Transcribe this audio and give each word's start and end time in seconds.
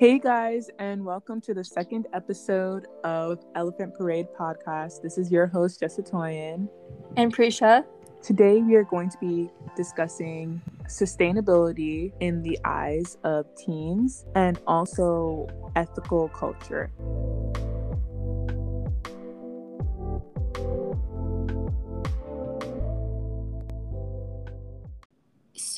Hey 0.00 0.18
guys, 0.18 0.70
and 0.78 1.04
welcome 1.04 1.42
to 1.42 1.52
the 1.52 1.62
second 1.62 2.06
episode 2.14 2.86
of 3.04 3.44
Elephant 3.54 3.94
Parade 3.94 4.28
podcast. 4.34 5.02
This 5.02 5.18
is 5.18 5.30
your 5.30 5.46
host, 5.46 5.82
Jessa 5.82 6.00
Toyin. 6.10 6.70
And 7.18 7.36
Prisha. 7.36 7.84
Today 8.22 8.62
we 8.62 8.76
are 8.76 8.84
going 8.84 9.10
to 9.10 9.18
be 9.18 9.50
discussing 9.76 10.62
sustainability 10.86 12.14
in 12.20 12.40
the 12.40 12.58
eyes 12.64 13.18
of 13.24 13.44
teens 13.56 14.24
and 14.34 14.58
also 14.66 15.46
ethical 15.76 16.30
culture. 16.30 16.90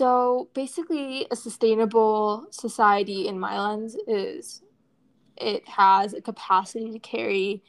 So 0.02 0.48
basically, 0.52 1.28
a 1.30 1.36
sustainable 1.36 2.48
society 2.50 3.28
in 3.28 3.38
my 3.38 3.56
lens 3.56 3.96
is 4.08 4.60
it 5.36 5.68
has 5.68 6.12
a 6.12 6.20
capacity 6.20 6.90
to 6.90 6.98
carry 6.98 7.62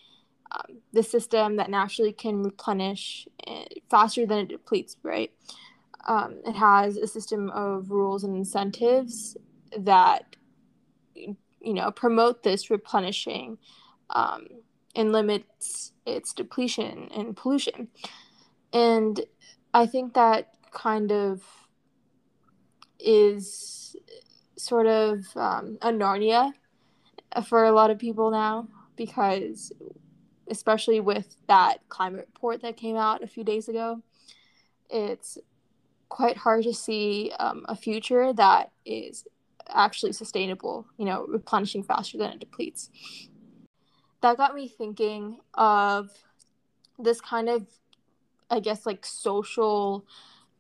um, 0.51 0.79
the 0.93 1.03
system 1.03 1.57
that 1.57 1.69
naturally 1.69 2.11
can 2.11 2.41
replenish 2.41 3.27
eh, 3.45 3.65
faster 3.87 4.25
than 4.25 4.39
it 4.39 4.47
depletes, 4.47 4.97
right? 5.03 5.31
Um, 6.07 6.39
it 6.43 6.55
has 6.55 6.97
a 6.97 7.05
system 7.05 7.51
of 7.51 7.91
rules 7.91 8.23
and 8.23 8.35
incentives 8.35 9.37
that 9.77 10.35
you 11.13 11.35
know 11.61 11.91
promote 11.91 12.41
this 12.41 12.71
replenishing 12.71 13.59
um, 14.09 14.47
and 14.95 15.11
limits 15.11 15.91
its 16.07 16.33
depletion 16.33 17.09
and 17.15 17.37
pollution. 17.37 17.89
And 18.73 19.21
I 19.71 19.85
think 19.85 20.15
that 20.15 20.49
kind 20.71 21.11
of 21.11 21.43
is 23.03 23.95
sort 24.55 24.87
of 24.87 25.25
um, 25.35 25.77
a 25.81 25.89
Narnia 25.89 26.53
for 27.45 27.65
a 27.65 27.71
lot 27.71 27.91
of 27.91 27.99
people 27.99 28.31
now 28.31 28.67
because 28.95 29.71
especially 30.49 30.99
with 30.99 31.35
that 31.47 31.77
climate 31.89 32.27
report 32.33 32.61
that 32.61 32.77
came 32.77 32.95
out 32.95 33.23
a 33.23 33.27
few 33.27 33.43
days 33.43 33.67
ago 33.67 34.01
it's 34.89 35.37
quite 36.09 36.37
hard 36.37 36.63
to 36.63 36.73
see 36.73 37.31
um, 37.39 37.65
a 37.67 37.75
future 37.75 38.31
that 38.33 38.71
is 38.85 39.25
actually 39.69 40.11
sustainable 40.11 40.85
you 40.97 41.05
know 41.05 41.25
replenishing 41.27 41.83
faster 41.83 42.17
than 42.17 42.31
it 42.31 42.39
depletes. 42.39 42.89
That 44.21 44.37
got 44.37 44.55
me 44.55 44.67
thinking 44.67 45.39
of 45.53 46.09
this 46.99 47.19
kind 47.19 47.49
of 47.49 47.67
i 48.49 48.59
guess 48.59 48.85
like 48.85 49.05
social 49.05 50.05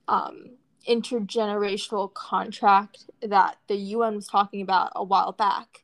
um, 0.07 0.57
intergenerational 0.87 2.13
contract 2.13 3.05
that 3.21 3.57
the 3.67 3.75
UN 3.75 4.15
was 4.15 4.27
talking 4.27 4.61
about 4.61 4.91
a 4.95 5.03
while 5.03 5.31
back. 5.31 5.83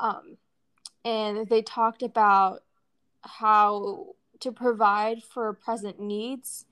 Um, 0.00 0.36
and 1.04 1.48
they 1.48 1.62
talked 1.62 2.02
about 2.02 2.62
how 3.22 4.14
to 4.40 4.52
provide 4.52 5.22
for 5.22 5.52
present 5.52 6.00
needs, 6.00 6.66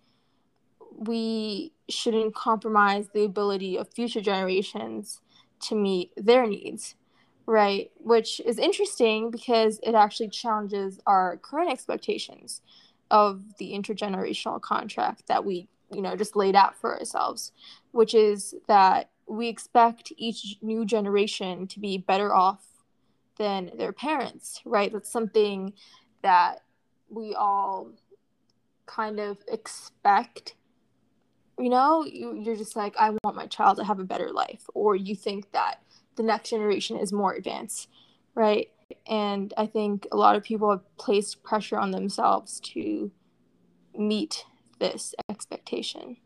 we 0.97 1.73
shouldn't 1.89 2.35
compromise 2.35 3.09
the 3.13 3.25
ability 3.25 3.77
of 3.77 3.93
future 3.93 4.21
generations 4.21 5.21
to 5.61 5.75
meet 5.75 6.13
their 6.17 6.47
needs, 6.47 6.95
right? 7.47 7.91
Which 7.99 8.41
is 8.41 8.59
interesting 8.59 9.31
because 9.31 9.81
it 9.83 9.95
actually 9.95 10.29
challenges 10.29 11.01
our 11.07 11.39
current 11.39 11.71
expectations 11.71 12.61
of 13.11 13.43
the 13.59 13.73
intergenerational 13.73 14.61
contract 14.61 15.27
that 15.29 15.45
we 15.45 15.69
you 15.93 16.03
know 16.03 16.17
just 16.17 16.37
laid 16.37 16.57
out 16.57 16.77
for 16.77 16.99
ourselves 16.99 17.53
which 17.93 18.15
is 18.15 18.55
that 18.67 19.11
we 19.27 19.49
expect 19.49 20.13
each 20.17 20.57
new 20.63 20.85
generation 20.85 21.67
to 21.67 21.81
be 21.81 21.99
better 21.99 22.35
off 22.35 22.65
than 23.37 23.71
their 23.77 23.93
parents 23.93 24.61
right? 24.65 24.93
That's 24.93 25.11
something 25.11 25.73
that 26.23 26.63
we 27.09 27.35
all 27.35 27.91
kind 28.87 29.19
of 29.19 29.39
expect. 29.49 30.55
You 31.59 31.69
know 31.69 32.05
you, 32.05 32.35
you're 32.35 32.57
just 32.57 32.75
like 32.75 32.97
i 32.99 33.11
want 33.11 33.37
my 33.37 33.47
child 33.47 33.77
to 33.77 33.85
have 33.85 34.01
a 34.01 34.05
better 34.05 34.33
life 34.33 34.69
or 34.75 34.97
you 34.97 35.15
think 35.15 35.53
that 35.53 35.77
the 36.17 36.25
next 36.25 36.51
generation 36.51 36.97
is 36.99 37.13
more 37.13 37.33
advanced 37.33 37.89
right? 38.35 38.71
And 39.07 39.55
i 39.57 39.67
think 39.67 40.09
a 40.11 40.17
lot 40.17 40.35
of 40.35 40.43
people 40.43 40.71
have 40.71 40.97
placed 40.97 41.45
pressure 41.45 41.79
on 41.79 41.93
themselves 41.93 42.59
to 42.75 43.13
meet 43.97 44.45
this 44.79 45.15
expectation? 45.29 46.17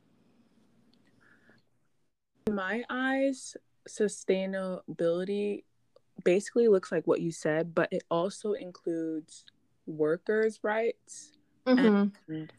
In 2.46 2.54
my 2.54 2.82
eyes, 2.88 3.56
sustainability 3.88 5.64
basically 6.24 6.68
looks 6.68 6.90
like 6.90 7.06
what 7.06 7.20
you 7.20 7.30
said, 7.30 7.74
but 7.74 7.88
it 7.92 8.02
also 8.10 8.52
includes 8.52 9.44
workers' 9.86 10.60
rights 10.62 11.32
mm-hmm. 11.66 12.32
and 12.32 12.52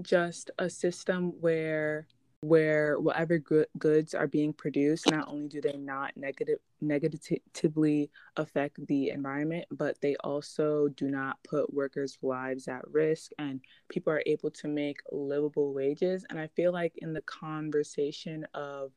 just 0.00 0.50
a 0.58 0.70
system 0.70 1.32
where 1.40 2.06
where 2.42 2.98
whatever 2.98 3.38
good 3.38 3.68
goods 3.78 4.14
are 4.14 4.26
being 4.26 4.52
produced, 4.52 5.08
not 5.10 5.28
only 5.28 5.46
do 5.46 5.60
they 5.60 5.76
not 5.76 6.16
negative 6.16 6.58
negatively 6.80 8.10
affect 8.36 8.84
the 8.88 9.10
environment, 9.10 9.64
but 9.70 10.00
they 10.00 10.16
also 10.24 10.88
do 10.88 11.08
not 11.08 11.38
put 11.44 11.72
workers' 11.72 12.18
lives 12.20 12.66
at 12.66 12.82
risk, 12.90 13.30
and 13.38 13.60
people 13.88 14.12
are 14.12 14.24
able 14.26 14.50
to 14.50 14.66
make 14.66 15.00
livable 15.12 15.72
wages. 15.72 16.26
And 16.30 16.38
I 16.38 16.48
feel 16.48 16.72
like 16.72 16.94
in 16.96 17.12
the 17.12 17.22
conversation 17.22 18.44
of 18.54 18.90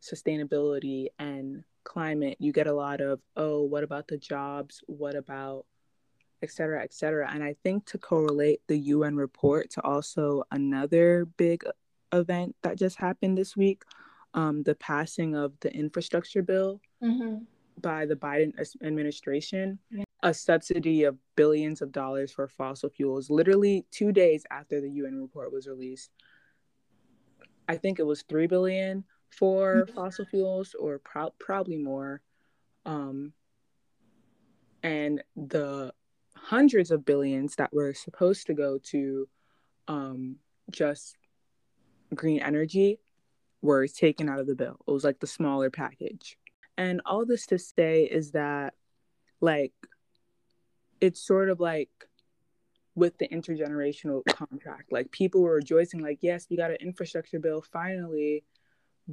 sustainability 0.00 1.08
and 1.18 1.64
climate, 1.82 2.36
you 2.38 2.52
get 2.52 2.68
a 2.68 2.72
lot 2.72 3.00
of, 3.00 3.20
oh, 3.36 3.62
what 3.62 3.82
about 3.82 4.06
the 4.06 4.16
jobs? 4.16 4.80
What 4.86 5.16
about 5.16 5.66
et 6.42 6.50
cetera, 6.52 6.82
et 6.82 6.92
cetera. 6.92 7.28
And 7.32 7.42
I 7.42 7.56
think 7.64 7.86
to 7.86 7.98
correlate 7.98 8.60
the 8.68 8.78
UN 8.78 9.16
report 9.16 9.70
to 9.70 9.82
also 9.82 10.44
another 10.52 11.24
big 11.36 11.64
event 12.12 12.54
that 12.62 12.78
just 12.78 12.96
happened 12.96 13.36
this 13.36 13.56
week, 13.56 13.82
um, 14.34 14.62
the 14.62 14.74
passing 14.74 15.34
of 15.34 15.52
the 15.60 15.72
infrastructure 15.72 16.42
bill 16.42 16.80
mm-hmm. 17.02 17.38
by 17.80 18.06
the 18.06 18.16
Biden 18.16 18.52
administration, 18.82 19.78
yeah. 19.90 20.04
a 20.22 20.34
subsidy 20.34 21.04
of 21.04 21.16
billions 21.36 21.82
of 21.82 21.92
dollars 21.92 22.32
for 22.32 22.46
fossil 22.48 22.90
fuels, 22.90 23.30
literally 23.30 23.86
two 23.90 24.12
days 24.12 24.44
after 24.50 24.80
the 24.80 24.90
UN 24.90 25.20
report 25.20 25.52
was 25.52 25.66
released. 25.66 26.10
I 27.68 27.76
think 27.76 27.98
it 27.98 28.06
was 28.06 28.22
three 28.22 28.46
billion 28.46 29.04
for 29.30 29.86
mm-hmm. 29.86 29.94
fossil 29.94 30.26
fuels, 30.26 30.74
or 30.78 30.98
pro- 30.98 31.34
probably 31.38 31.78
more. 31.78 32.20
Um, 32.84 33.32
and 34.82 35.22
the 35.34 35.92
hundreds 36.36 36.92
of 36.92 37.04
billions 37.04 37.56
that 37.56 37.72
were 37.72 37.92
supposed 37.92 38.46
to 38.46 38.54
go 38.54 38.78
to 38.78 39.28
um, 39.88 40.36
just 40.70 41.16
green 42.14 42.40
energy 42.40 42.98
were 43.62 43.86
taken 43.86 44.28
out 44.28 44.38
of 44.38 44.46
the 44.46 44.54
bill. 44.54 44.78
It 44.86 44.90
was 44.90 45.04
like 45.04 45.20
the 45.20 45.26
smaller 45.26 45.70
package. 45.70 46.38
And 46.78 47.00
all 47.06 47.24
this 47.24 47.46
to 47.46 47.58
say 47.58 48.04
is 48.04 48.32
that, 48.32 48.74
like, 49.40 49.72
it's 51.00 51.20
sort 51.20 51.48
of 51.48 51.60
like 51.60 51.90
with 52.94 53.18
the 53.18 53.28
intergenerational 53.28 54.22
contract. 54.26 54.92
Like, 54.92 55.10
people 55.10 55.42
were 55.42 55.54
rejoicing, 55.54 56.00
like, 56.00 56.18
yes, 56.20 56.46
we 56.50 56.56
got 56.56 56.70
an 56.70 56.78
infrastructure 56.80 57.38
bill 57.38 57.62
finally, 57.62 58.44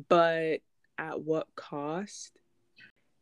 but 0.10 0.60
at 0.98 1.22
what 1.22 1.48
cost? 1.56 2.32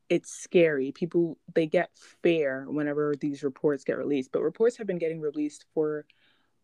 It's 0.10 0.32
scary. 0.32 0.92
People, 0.92 1.38
they 1.56 1.68
get 1.68 1.90
fear 2.22 2.66
whenever 2.68 3.16
these 3.20 3.44
reports 3.44 3.84
get 3.84 3.98
released, 3.98 4.32
but 4.32 4.42
reports 4.42 4.78
have 4.78 4.88
been 4.88 4.98
getting 4.98 5.22
released 5.22 5.66
for 5.74 6.06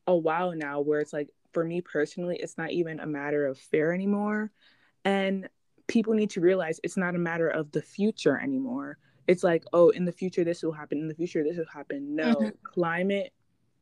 a 0.06 0.16
while 0.16 0.54
now 0.54 0.82
where 0.82 1.00
it's 1.00 1.14
like 1.14 1.30
for 1.54 1.64
me 1.64 1.82
personally, 1.82 2.38
it's 2.38 2.58
not 2.58 2.72
even 2.72 3.00
a 3.00 3.08
matter 3.08 3.46
of 3.48 3.58
fear 3.58 3.94
anymore. 3.94 4.52
And 5.06 5.50
people 5.88 6.14
need 6.14 6.30
to 6.32 6.42
realize 6.42 6.80
it's 6.84 6.98
not 6.98 7.16
a 7.16 7.20
matter 7.20 7.48
of 7.48 7.72
the 7.72 7.82
future 7.82 8.40
anymore. 8.40 8.98
It's 9.28 9.44
like, 9.44 9.66
oh, 9.74 9.90
in 9.90 10.06
the 10.06 10.12
future, 10.12 10.44
this 10.44 10.64
will 10.64 10.72
happen. 10.72 11.00
In 11.00 11.08
the 11.08 11.16
future, 11.16 11.44
this 11.44 11.58
will 11.58 11.66
happen. 11.66 12.16
No, 12.16 12.36
mm-hmm. 12.36 12.50
climate 12.64 13.34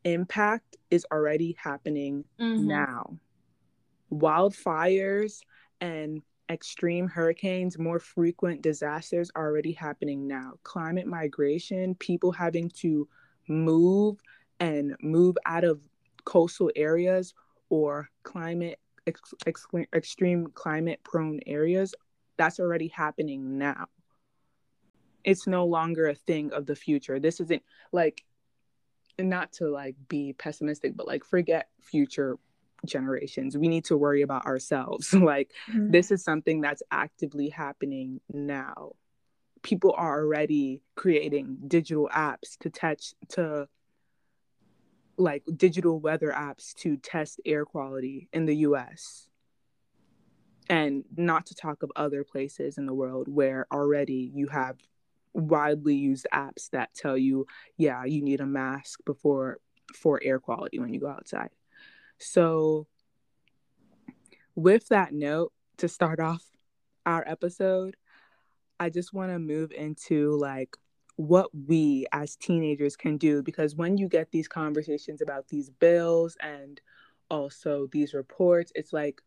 impact 0.04 0.76
is 0.90 1.06
already 1.12 1.56
happening 1.58 2.24
mm-hmm. 2.40 2.66
now. 2.66 3.18
Wildfires 4.12 5.40
and 5.80 6.22
extreme 6.48 7.08
hurricanes, 7.08 7.78
more 7.78 7.98
frequent 7.98 8.62
disasters 8.62 9.30
are 9.34 9.46
already 9.46 9.72
happening 9.72 10.26
now. 10.26 10.52
Climate 10.62 11.06
migration, 11.06 11.94
people 11.96 12.32
having 12.32 12.68
to 12.70 13.08
move 13.48 14.18
and 14.60 14.96
move 15.02 15.36
out 15.44 15.64
of 15.64 15.80
coastal 16.24 16.70
areas 16.76 17.34
or 17.68 18.08
climate 18.22 18.78
ex- 19.06 19.34
ex- 19.46 19.66
extreme 19.92 20.48
climate 20.54 21.00
prone 21.04 21.40
areas 21.46 21.94
that's 22.36 22.60
already 22.60 22.88
happening 22.88 23.58
now. 23.58 23.86
It's 25.24 25.46
no 25.46 25.64
longer 25.66 26.08
a 26.08 26.14
thing 26.14 26.52
of 26.52 26.66
the 26.66 26.76
future. 26.76 27.18
This 27.18 27.40
isn't 27.40 27.62
like 27.92 28.24
not 29.18 29.50
to 29.50 29.68
like 29.68 29.96
be 30.08 30.34
pessimistic 30.34 30.94
but 30.94 31.06
like 31.06 31.24
forget 31.24 31.68
future 31.80 32.36
generations. 32.84 33.56
We 33.56 33.68
need 33.68 33.86
to 33.86 33.96
worry 33.96 34.22
about 34.22 34.46
ourselves. 34.46 35.14
Like 35.26 35.52
mm-hmm. 35.68 35.90
this 35.90 36.10
is 36.10 36.22
something 36.22 36.60
that's 36.60 36.82
actively 36.90 37.48
happening 37.48 38.20
now. 38.32 38.92
People 39.62 39.94
are 39.96 40.20
already 40.20 40.82
creating 40.94 41.58
digital 41.66 42.08
apps 42.14 42.56
to 42.60 42.70
touch 42.70 43.14
to 43.30 43.66
like 45.16 45.42
digital 45.56 45.98
weather 45.98 46.30
apps 46.30 46.74
to 46.74 46.96
test 46.96 47.40
air 47.44 47.64
quality 47.64 48.28
in 48.32 48.46
the 48.46 48.56
US. 48.56 49.28
And 50.68 51.04
not 51.16 51.46
to 51.46 51.54
talk 51.54 51.82
of 51.82 51.92
other 51.94 52.24
places 52.24 52.76
in 52.76 52.86
the 52.86 52.94
world 52.94 53.28
where 53.28 53.66
already 53.70 54.30
you 54.34 54.48
have 54.48 54.76
widely 55.32 55.94
used 55.94 56.26
apps 56.32 56.70
that 56.70 56.92
tell 56.94 57.16
you, 57.16 57.46
yeah, 57.76 58.04
you 58.04 58.22
need 58.22 58.40
a 58.40 58.46
mask 58.46 59.00
before 59.04 59.58
for 59.94 60.20
air 60.22 60.40
quality 60.40 60.78
when 60.78 60.92
you 60.92 61.00
go 61.00 61.08
outside. 61.08 61.50
So 62.18 62.86
with 64.54 64.88
that 64.88 65.12
note 65.12 65.52
to 65.78 65.88
start 65.88 66.18
off 66.30 66.42
our 67.04 67.22
episode, 67.26 67.96
I 68.80 68.90
just 68.90 69.12
want 69.12 69.30
to 69.30 69.38
move 69.38 69.72
into 69.72 70.36
like 70.36 70.76
what 71.16 71.50
we 71.66 72.06
as 72.12 72.36
teenagers 72.36 72.94
can 72.94 73.16
do 73.16 73.42
because 73.42 73.74
when 73.74 73.96
you 73.96 74.08
get 74.08 74.30
these 74.30 74.48
conversations 74.48 75.22
about 75.22 75.48
these 75.48 75.70
bills 75.70 76.36
and 76.40 76.80
also 77.30 77.88
these 77.90 78.12
reports 78.12 78.70
it's 78.74 78.92
like 78.92 79.20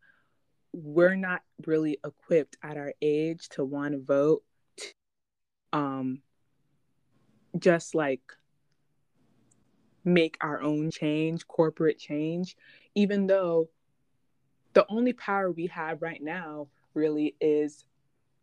we're 0.72 1.16
not 1.16 1.42
really 1.66 1.98
equipped 2.06 2.58
at 2.62 2.78
our 2.78 2.94
age 3.02 3.50
to 3.50 3.66
want 3.66 3.94
to 3.94 4.00
vote 4.00 4.44
um 5.74 6.22
just 7.58 7.96
like 7.96 8.22
make 10.06 10.38
our 10.42 10.62
own 10.62 10.92
change 10.92 11.48
corporate 11.48 11.98
change 11.98 12.56
even 12.94 13.26
though 13.26 13.68
the 14.74 14.86
only 14.90 15.14
power 15.14 15.52
we 15.52 15.66
have 15.68 16.02
right 16.04 16.22
now 16.22 16.68
really 16.94 17.36
is 17.42 17.86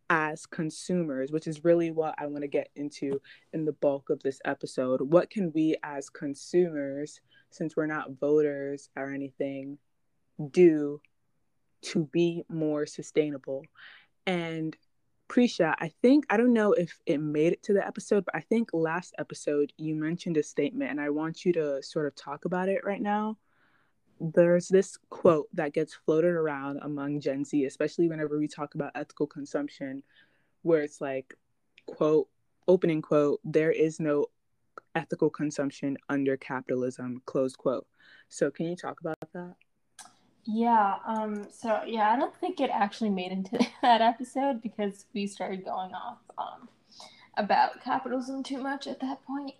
as 0.09 0.45
consumers, 0.45 1.31
which 1.31 1.47
is 1.47 1.63
really 1.63 1.91
what 1.91 2.15
I 2.17 2.27
want 2.27 2.41
to 2.41 2.47
get 2.47 2.69
into 2.75 3.21
in 3.53 3.65
the 3.65 3.73
bulk 3.73 4.09
of 4.09 4.21
this 4.23 4.39
episode. 4.45 5.01
What 5.01 5.29
can 5.29 5.51
we 5.53 5.75
as 5.83 6.09
consumers, 6.09 7.19
since 7.49 7.75
we're 7.75 7.87
not 7.87 8.19
voters 8.19 8.89
or 8.95 9.11
anything, 9.11 9.77
do 10.51 11.01
to 11.83 12.05
be 12.05 12.43
more 12.49 12.85
sustainable? 12.85 13.63
And 14.25 14.75
Prisha, 15.29 15.75
I 15.79 15.91
think, 16.01 16.25
I 16.29 16.37
don't 16.37 16.53
know 16.53 16.71
if 16.71 16.99
it 17.05 17.19
made 17.19 17.53
it 17.53 17.63
to 17.63 17.73
the 17.73 17.85
episode, 17.85 18.23
but 18.25 18.35
I 18.35 18.41
think 18.41 18.69
last 18.73 19.13
episode 19.19 19.73
you 19.77 19.95
mentioned 19.95 20.37
a 20.37 20.43
statement 20.43 20.91
and 20.91 21.01
I 21.01 21.09
want 21.09 21.43
you 21.43 21.51
to 21.53 21.83
sort 21.83 22.07
of 22.07 22.15
talk 22.15 22.45
about 22.45 22.69
it 22.69 22.85
right 22.85 23.01
now 23.01 23.37
there's 24.19 24.67
this 24.67 24.97
quote 25.09 25.47
that 25.53 25.73
gets 25.73 25.93
floated 25.93 26.31
around 26.31 26.79
among 26.81 27.19
Gen 27.19 27.43
Z, 27.43 27.65
especially 27.65 28.07
whenever 28.07 28.37
we 28.37 28.47
talk 28.47 28.75
about 28.75 28.91
ethical 28.95 29.27
consumption, 29.27 30.03
where 30.63 30.81
it's 30.81 31.01
like, 31.01 31.33
quote, 31.85 32.27
opening 32.67 33.01
quote, 33.01 33.39
there 33.43 33.71
is 33.71 33.99
no 33.99 34.27
ethical 34.95 35.29
consumption 35.29 35.97
under 36.09 36.35
capitalism, 36.37 37.21
close 37.25 37.55
quote. 37.55 37.87
So 38.29 38.49
can 38.49 38.67
you 38.67 38.75
talk 38.75 38.99
about 38.99 39.17
that? 39.33 39.55
Yeah, 40.45 40.95
um, 41.05 41.47
so 41.51 41.81
yeah, 41.85 42.11
I 42.11 42.17
don't 42.17 42.35
think 42.37 42.59
it 42.61 42.69
actually 42.71 43.09
made 43.09 43.31
into 43.31 43.59
that 43.81 44.01
episode 44.01 44.61
because 44.61 45.05
we 45.13 45.27
started 45.27 45.65
going 45.65 45.93
off 45.93 46.19
um, 46.37 46.69
about 47.35 47.83
capitalism 47.83 48.43
too 48.43 48.61
much 48.61 48.87
at 48.87 48.99
that 49.01 49.23
point. 49.25 49.53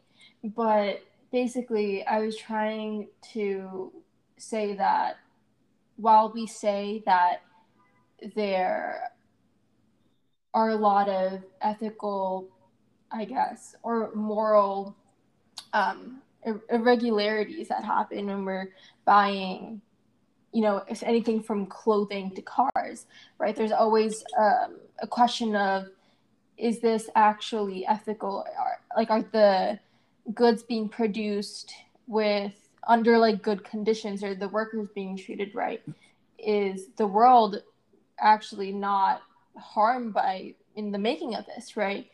But 0.44 1.04
basically, 1.32 2.06
I 2.06 2.20
was 2.20 2.38
trying 2.38 3.10
to 3.34 3.92
say 4.38 4.74
that 4.76 5.18
while 5.96 6.32
we 6.32 6.46
say 6.48 7.04
that 7.06 7.42
there 8.36 9.12
are 10.54 10.70
a 10.70 10.76
lot 10.76 11.10
of 11.10 11.44
ethical, 11.62 12.50
I 13.12 13.26
guess, 13.26 13.76
or 13.84 14.12
moral 14.14 14.96
um, 15.74 16.22
irregularities 16.70 17.68
that 17.68 17.84
happen 17.84 18.28
when 18.28 18.46
we're 18.46 18.70
buying, 19.06 19.82
you 20.52 20.62
know, 20.62 20.84
if 20.88 21.04
anything 21.04 21.42
from 21.42 21.66
clothing 21.66 22.32
to 22.36 22.42
cars, 22.42 23.06
right? 23.38 23.56
There's 23.56 23.72
always 23.72 24.24
um, 24.38 24.78
a 25.02 25.08
question 25.08 25.56
of 25.56 25.88
is 26.58 26.80
this 26.80 27.08
actually 27.16 27.86
ethical? 27.86 28.44
Like, 28.96 29.12
are 29.12 29.22
the 29.22 29.80
goods 30.34 30.64
being 30.64 30.90
produced 30.90 31.72
with 32.08 32.67
under 32.88 33.18
like 33.18 33.42
good 33.42 33.64
conditions 33.64 34.24
or 34.24 34.34
the 34.34 34.48
workers 34.48 34.88
being 34.96 35.18
treated 35.18 35.54
right 35.54 35.84
is 36.40 36.88
the 36.96 37.06
world 37.06 37.62
actually 38.20 38.72
not 38.72 39.22
harmed 39.58 40.14
by 40.14 40.54
in 40.76 40.92
the 40.92 40.98
making 40.98 41.36
of 41.36 41.46
this 41.46 41.76
right? 41.76 42.08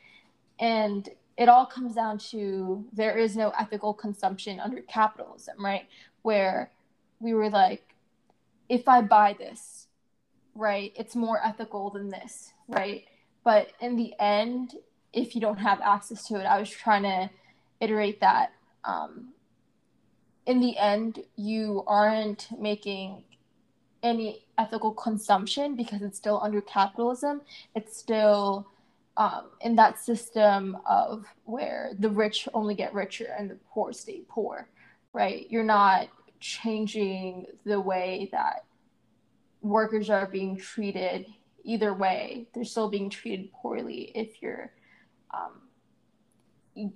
And 0.59 1.07
it 1.37 1.49
all 1.49 1.65
comes 1.65 1.95
down 1.95 2.17
to 2.17 2.85
there 2.93 3.17
is 3.17 3.35
no 3.35 3.51
ethical 3.59 3.93
consumption 3.93 4.59
under 4.59 4.81
capitalism 4.81 5.63
right? 5.63 5.87
Where 6.23 6.71
we 7.19 7.33
were 7.33 7.49
like 7.49 7.83
if 8.69 8.87
i 8.87 9.01
buy 9.01 9.35
this 9.37 9.87
right 10.55 10.93
it's 10.95 11.15
more 11.15 11.39
ethical 11.45 11.89
than 11.89 12.09
this 12.09 12.51
right? 12.67 13.05
But 13.43 13.71
in 13.79 13.95
the 13.95 14.13
end 14.19 14.73
if 15.11 15.35
you 15.35 15.41
don't 15.41 15.57
have 15.57 15.79
access 15.81 16.27
to 16.27 16.35
it 16.39 16.45
i 16.45 16.59
was 16.59 16.69
trying 16.69 17.03
to 17.03 17.29
iterate 17.79 18.19
that 18.21 18.51
um, 18.85 19.33
in 20.45 20.59
the 20.59 20.77
end, 20.77 21.23
you 21.35 21.83
aren't 21.87 22.47
making 22.59 23.23
any 24.01 24.45
ethical 24.57 24.91
consumption 24.91 25.75
because 25.75 26.01
it's 26.01 26.17
still 26.17 26.39
under 26.43 26.61
capitalism. 26.61 27.41
It's 27.75 27.97
still 27.97 28.67
um, 29.15 29.45
in 29.61 29.75
that 29.77 29.99
system 29.99 30.77
of 30.85 31.25
where 31.45 31.91
the 31.99 32.09
rich 32.09 32.47
only 32.53 32.75
get 32.75 32.93
richer 32.93 33.33
and 33.37 33.49
the 33.49 33.57
poor 33.71 33.93
stay 33.93 34.23
poor, 34.27 34.67
right? 35.13 35.47
You're 35.49 35.63
not 35.63 36.07
changing 36.39 37.45
the 37.65 37.79
way 37.79 38.29
that 38.33 38.65
workers 39.61 40.09
are 40.09 40.27
being 40.27 40.57
treated 40.57 41.25
either 41.63 41.93
way. 41.93 42.47
They're 42.53 42.65
still 42.65 42.89
being 42.89 43.09
treated 43.09 43.51
poorly 43.53 44.11
if 44.13 44.41
you're 44.41 44.71
um, 45.33 45.61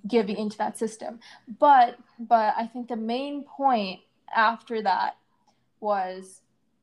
giving 0.06 0.36
into 0.36 0.58
that 0.58 0.78
system. 0.78 1.20
But 1.58 1.98
but 2.18 2.54
I 2.56 2.66
think 2.66 2.88
the 2.88 2.96
main 2.96 3.44
point 3.44 4.00
after 4.34 4.82
that 4.82 5.16
was 5.80 6.40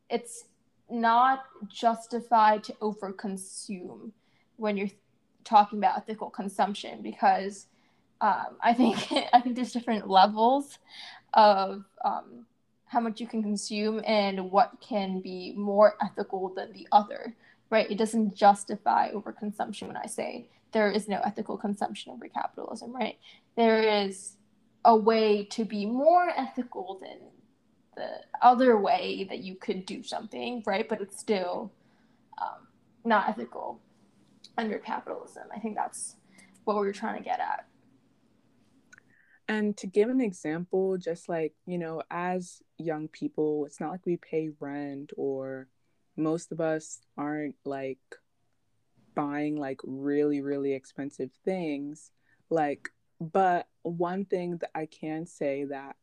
it's 0.10 0.46
not 0.90 1.44
justified 1.68 2.64
to 2.64 2.74
overconsume 2.74 4.12
when 4.58 4.78
you're 4.78 4.90
talking 5.44 5.80
about 5.80 5.98
ethical 5.98 6.30
consumption 6.30 7.02
because 7.02 7.68
um, 8.22 8.58
I 8.62 8.74
think 8.74 8.98
I 9.34 9.42
think 9.42 9.56
there's 9.56 9.74
different 9.74 10.10
levels 10.10 10.80
of 11.34 11.84
um, 12.04 12.46
how 12.86 13.00
much 13.00 13.20
you 13.20 13.28
can 13.28 13.44
consume 13.44 14.02
and 14.06 14.52
what 14.52 14.74
can 14.80 15.20
be 15.20 15.54
more 15.56 15.96
ethical 16.02 16.54
than 16.54 16.72
the 16.72 16.88
other. 16.92 17.36
Right? 17.72 17.90
It 17.90 17.98
doesn't 17.98 18.36
justify 18.36 19.12
overconsumption 19.12 19.88
when 19.88 19.98
I 19.98 20.06
say 20.06 20.48
there 20.76 20.92
is 20.92 21.08
no 21.08 21.22
ethical 21.24 21.58
consumption 21.58 22.12
over 22.12 22.28
capitalism, 22.28 22.94
right? 22.94 23.18
There 23.56 24.04
is 24.04 24.36
a 24.84 24.94
way 24.94 25.46
to 25.52 25.64
be 25.64 25.86
more 25.86 26.30
ethical 26.36 27.00
than 27.02 27.18
the 27.96 28.20
other 28.42 28.78
way 28.78 29.26
that 29.30 29.40
you 29.40 29.56
could 29.56 29.86
do 29.86 30.04
something, 30.04 30.62
right? 30.66 30.88
But 30.88 31.00
it's 31.00 31.18
still 31.18 31.72
um, 32.42 32.68
not 33.06 33.30
ethical 33.30 33.80
under 34.58 34.78
capitalism. 34.78 35.44
I 35.56 35.60
think 35.60 35.76
that's 35.76 36.18
what 36.66 36.76
we 36.76 36.86
were 36.86 36.92
trying 36.92 37.20
to 37.20 37.24
get 37.24 37.40
at. 37.40 37.66
And 39.48 39.78
to 39.78 39.88
give 39.88 40.10
an 40.10 40.20
example, 40.20 40.98
just 40.98 41.30
like, 41.30 41.54
you 41.66 41.78
know, 41.78 42.04
as 42.12 42.62
young 42.78 43.08
people, 43.08 43.66
it's 43.66 43.80
not 43.80 43.92
like 43.92 44.06
we 44.06 44.18
pay 44.18 44.50
rent 44.60 45.14
or 45.16 45.70
most 46.18 46.52
of 46.52 46.60
us 46.60 47.00
aren't 47.18 47.56
like 47.64 48.00
buying 49.16 49.56
like 49.56 49.80
really, 49.84 50.42
really 50.42 50.74
expensive 50.74 51.32
things. 51.44 52.12
Like, 52.50 52.90
but 53.20 53.68
one 53.84 54.26
thing 54.26 54.58
that 54.58 54.72
I 54.76 54.86
can 54.86 55.26
say 55.26 55.66
that 55.66 55.96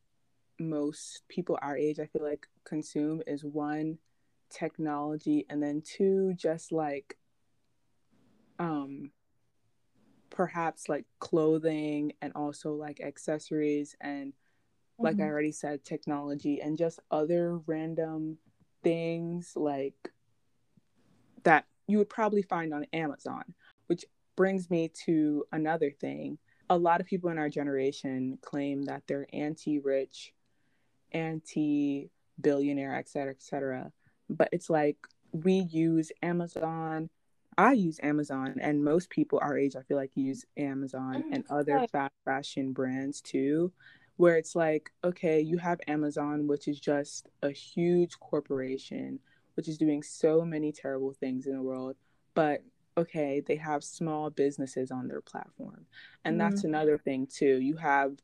most 0.58 1.22
people 1.28 1.58
our 1.60 1.76
age, 1.76 2.00
I 2.00 2.06
feel 2.06 2.24
like, 2.24 2.46
consume 2.64 3.22
is 3.26 3.44
one, 3.44 3.98
technology, 4.50 5.46
and 5.48 5.62
then 5.62 5.82
two, 5.84 6.34
just 6.34 6.72
like, 6.72 7.16
um, 8.58 9.10
perhaps 10.30 10.88
like 10.88 11.04
clothing 11.18 12.12
and 12.22 12.32
also 12.34 12.72
like 12.72 13.00
accessories 13.00 13.94
and 14.00 14.32
like 14.98 15.16
mm-hmm. 15.16 15.24
I 15.24 15.26
already 15.26 15.52
said, 15.52 15.84
technology 15.84 16.60
and 16.60 16.78
just 16.78 17.00
other 17.10 17.58
random 17.66 18.38
things 18.82 19.52
like 19.56 20.10
that 21.44 21.66
you 21.86 21.98
would 21.98 22.10
probably 22.10 22.42
find 22.42 22.72
on 22.72 22.86
Amazon, 22.92 23.42
which 23.86 24.04
brings 24.36 24.70
me 24.70 24.90
to 25.04 25.44
another 25.52 25.90
thing. 25.90 26.38
A 26.70 26.76
lot 26.76 27.00
of 27.00 27.06
people 27.06 27.30
in 27.30 27.38
our 27.38 27.48
generation 27.48 28.38
claim 28.40 28.82
that 28.84 29.02
they're 29.06 29.26
anti 29.32 29.78
rich, 29.78 30.32
anti 31.12 32.10
billionaire, 32.40 32.96
et 32.96 33.08
cetera, 33.08 33.32
et 33.32 33.42
cetera. 33.42 33.92
But 34.30 34.48
it's 34.52 34.70
like 34.70 34.96
we 35.32 35.54
use 35.70 36.12
Amazon 36.22 37.10
I 37.58 37.72
use 37.72 38.00
Amazon, 38.02 38.54
and 38.60 38.82
most 38.82 39.10
people 39.10 39.38
our 39.42 39.58
age, 39.58 39.76
I 39.76 39.82
feel 39.82 39.96
like, 39.96 40.16
use 40.16 40.46
Amazon 40.56 41.22
Mm, 41.22 41.34
and 41.34 41.44
other 41.50 41.86
fast 41.88 42.14
fashion 42.24 42.72
brands 42.72 43.20
too, 43.20 43.72
where 44.16 44.36
it's 44.36 44.56
like, 44.56 44.90
okay, 45.04 45.40
you 45.40 45.58
have 45.58 45.78
Amazon, 45.86 46.46
which 46.46 46.66
is 46.66 46.80
just 46.80 47.28
a 47.42 47.50
huge 47.50 48.18
corporation, 48.20 49.20
which 49.54 49.68
is 49.68 49.78
doing 49.78 50.02
so 50.02 50.44
many 50.44 50.72
terrible 50.72 51.12
things 51.12 51.46
in 51.46 51.54
the 51.54 51.62
world, 51.62 51.96
but 52.34 52.62
okay, 52.96 53.40
they 53.40 53.56
have 53.56 53.82
small 53.82 54.30
businesses 54.30 54.90
on 54.90 55.08
their 55.08 55.20
platform. 55.20 55.86
And 56.24 56.40
that's 56.40 56.62
Mhm. 56.62 56.68
another 56.68 56.98
thing 56.98 57.26
too. 57.26 57.58
You 57.60 57.76
have 57.76 58.16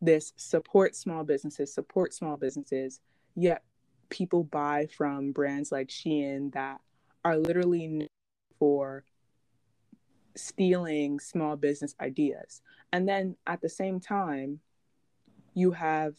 this 0.00 0.32
support 0.36 0.94
small 0.94 1.24
businesses, 1.24 1.72
support 1.72 2.12
small 2.12 2.36
businesses, 2.36 3.00
yet 3.34 3.62
people 4.08 4.44
buy 4.44 4.86
from 4.86 5.32
brands 5.32 5.72
like 5.72 5.88
Shein 5.88 6.52
that 6.52 6.80
are 7.24 7.36
literally 7.36 8.08
for 8.58 9.04
stealing 10.34 11.18
small 11.18 11.56
business 11.56 11.94
ideas. 12.00 12.62
And 12.92 13.08
then 13.08 13.36
at 13.46 13.60
the 13.60 13.68
same 13.68 14.00
time, 14.00 14.60
you 15.54 15.72
have 15.72 16.14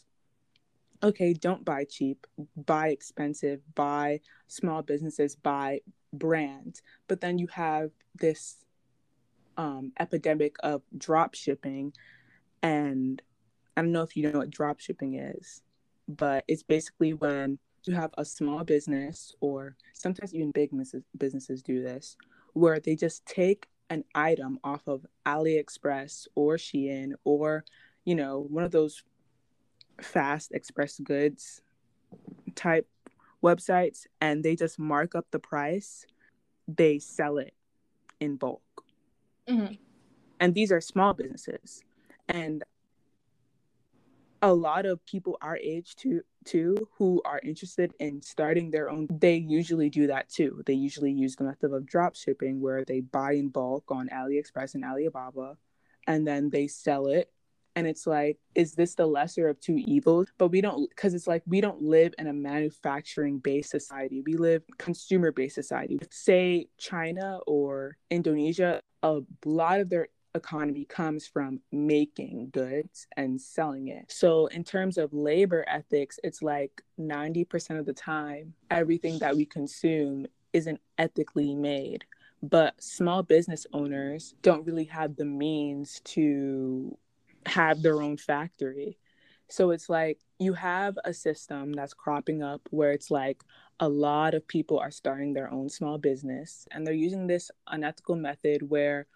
okay, 1.02 1.32
don't 1.32 1.64
buy 1.64 1.84
cheap, 1.84 2.26
buy 2.56 2.88
expensive, 2.88 3.60
buy 3.74 4.20
small 4.46 4.82
businesses, 4.82 5.36
buy 5.36 5.80
brand. 6.12 6.80
But 7.06 7.20
then 7.20 7.38
you 7.38 7.46
have 7.48 7.90
this 8.14 8.56
um, 9.56 9.92
epidemic 9.98 10.56
of 10.62 10.82
drop 10.96 11.34
shipping. 11.34 11.92
And 12.62 13.20
I 13.76 13.82
don't 13.82 13.92
know 13.92 14.02
if 14.02 14.16
you 14.16 14.30
know 14.30 14.38
what 14.38 14.50
drop 14.50 14.80
shipping 14.80 15.14
is, 15.14 15.62
but 16.08 16.44
it's 16.48 16.62
basically 16.62 17.12
when 17.12 17.58
you 17.84 17.94
have 17.94 18.10
a 18.18 18.24
small 18.24 18.64
business, 18.64 19.34
or 19.40 19.76
sometimes 19.92 20.34
even 20.34 20.50
big 20.50 20.70
businesses, 20.70 21.04
businesses 21.16 21.62
do 21.62 21.82
this, 21.82 22.16
where 22.54 22.80
they 22.80 22.96
just 22.96 23.24
take 23.24 23.68
an 23.90 24.04
item 24.14 24.58
off 24.64 24.86
of 24.86 25.06
AliExpress 25.26 26.26
or 26.34 26.56
Shein 26.56 27.12
or, 27.24 27.64
you 28.04 28.14
know, 28.14 28.46
one 28.50 28.64
of 28.64 28.72
those 28.72 29.02
fast 30.00 30.52
express 30.52 30.98
goods 30.98 31.62
type 32.54 32.88
websites 33.42 34.06
and 34.20 34.44
they 34.44 34.56
just 34.56 34.78
mark 34.78 35.14
up 35.14 35.26
the 35.30 35.38
price 35.38 36.06
they 36.66 36.98
sell 36.98 37.38
it 37.38 37.54
in 38.20 38.36
bulk. 38.36 38.62
Mhm. 39.48 39.78
and 40.40 40.54
these 40.54 40.70
are 40.70 40.80
small 40.80 41.14
businesses. 41.14 41.82
And 42.28 42.62
a 44.40 44.52
lot 44.54 44.86
of 44.86 45.04
people 45.04 45.36
our 45.42 45.56
age 45.56 45.96
too 45.96 46.22
too 46.44 46.88
who 46.96 47.20
are 47.24 47.40
interested 47.42 47.92
in 47.98 48.22
starting 48.22 48.70
their 48.70 48.88
own 48.88 49.08
they 49.10 49.34
usually 49.36 49.90
do 49.90 50.06
that 50.06 50.28
too. 50.28 50.62
They 50.66 50.74
usually 50.74 51.10
use 51.12 51.34
the 51.34 51.44
method 51.44 51.72
of 51.72 51.86
drop 51.86 52.14
shipping 52.14 52.60
where 52.60 52.84
they 52.84 53.00
buy 53.00 53.32
in 53.32 53.48
bulk 53.48 53.84
on 53.88 54.08
aliexpress 54.10 54.74
and 54.74 54.84
alibaba 54.84 55.56
and 56.06 56.26
then 56.26 56.50
they 56.50 56.68
sell 56.68 57.08
it 57.08 57.32
and 57.78 57.86
it's 57.86 58.06
like 58.06 58.38
is 58.56 58.74
this 58.74 58.96
the 58.96 59.06
lesser 59.06 59.48
of 59.48 59.60
two 59.60 59.76
evils 59.86 60.26
but 60.36 60.48
we 60.48 60.60
don't 60.60 60.90
because 60.90 61.14
it's 61.14 61.28
like 61.28 61.42
we 61.46 61.60
don't 61.60 61.80
live 61.80 62.12
in 62.18 62.26
a 62.26 62.32
manufacturing 62.32 63.38
based 63.38 63.70
society 63.70 64.20
we 64.26 64.34
live 64.34 64.62
consumer 64.78 65.30
based 65.30 65.54
society 65.54 65.96
say 66.10 66.66
china 66.76 67.38
or 67.46 67.96
indonesia 68.10 68.80
a 69.04 69.20
lot 69.44 69.78
of 69.78 69.88
their 69.88 70.08
economy 70.34 70.84
comes 70.84 71.26
from 71.26 71.60
making 71.72 72.50
goods 72.52 73.06
and 73.16 73.40
selling 73.40 73.88
it. 73.88 74.04
So, 74.08 74.46
in 74.48 74.62
terms 74.62 74.98
of 74.98 75.12
labor 75.12 75.64
ethics, 75.66 76.20
it's 76.22 76.42
like 76.42 76.82
90% 77.00 77.78
of 77.78 77.86
the 77.86 77.94
time, 77.94 78.52
everything 78.70 79.18
that 79.20 79.34
we 79.34 79.46
consume 79.46 80.26
isn't 80.52 80.80
ethically 80.98 81.54
made. 81.54 82.04
But 82.42 82.82
small 82.82 83.22
business 83.22 83.66
owners 83.72 84.34
don't 84.42 84.66
really 84.66 84.84
have 84.84 85.16
the 85.16 85.24
means 85.24 86.00
to 86.04 86.96
have 87.48 87.82
their 87.82 88.02
own 88.02 88.16
factory. 88.16 88.98
So, 89.48 89.70
it's 89.70 89.88
like 89.88 90.20
you 90.38 90.52
have 90.54 90.98
a 91.04 91.14
system 91.14 91.72
that's 91.72 91.94
cropping 91.94 92.42
up 92.42 92.68
where 92.70 92.92
it's 92.92 93.10
like 93.10 93.42
a 93.80 93.88
lot 93.88 94.34
of 94.34 94.46
people 94.46 94.78
are 94.78 94.90
starting 94.90 95.32
their 95.32 95.50
own 95.50 95.68
small 95.68 95.98
business 95.98 96.66
and 96.70 96.86
they're 96.86 96.94
using 96.94 97.26
this 97.26 97.50
unethical 97.68 98.16
method 98.16 98.68
where 98.68 99.06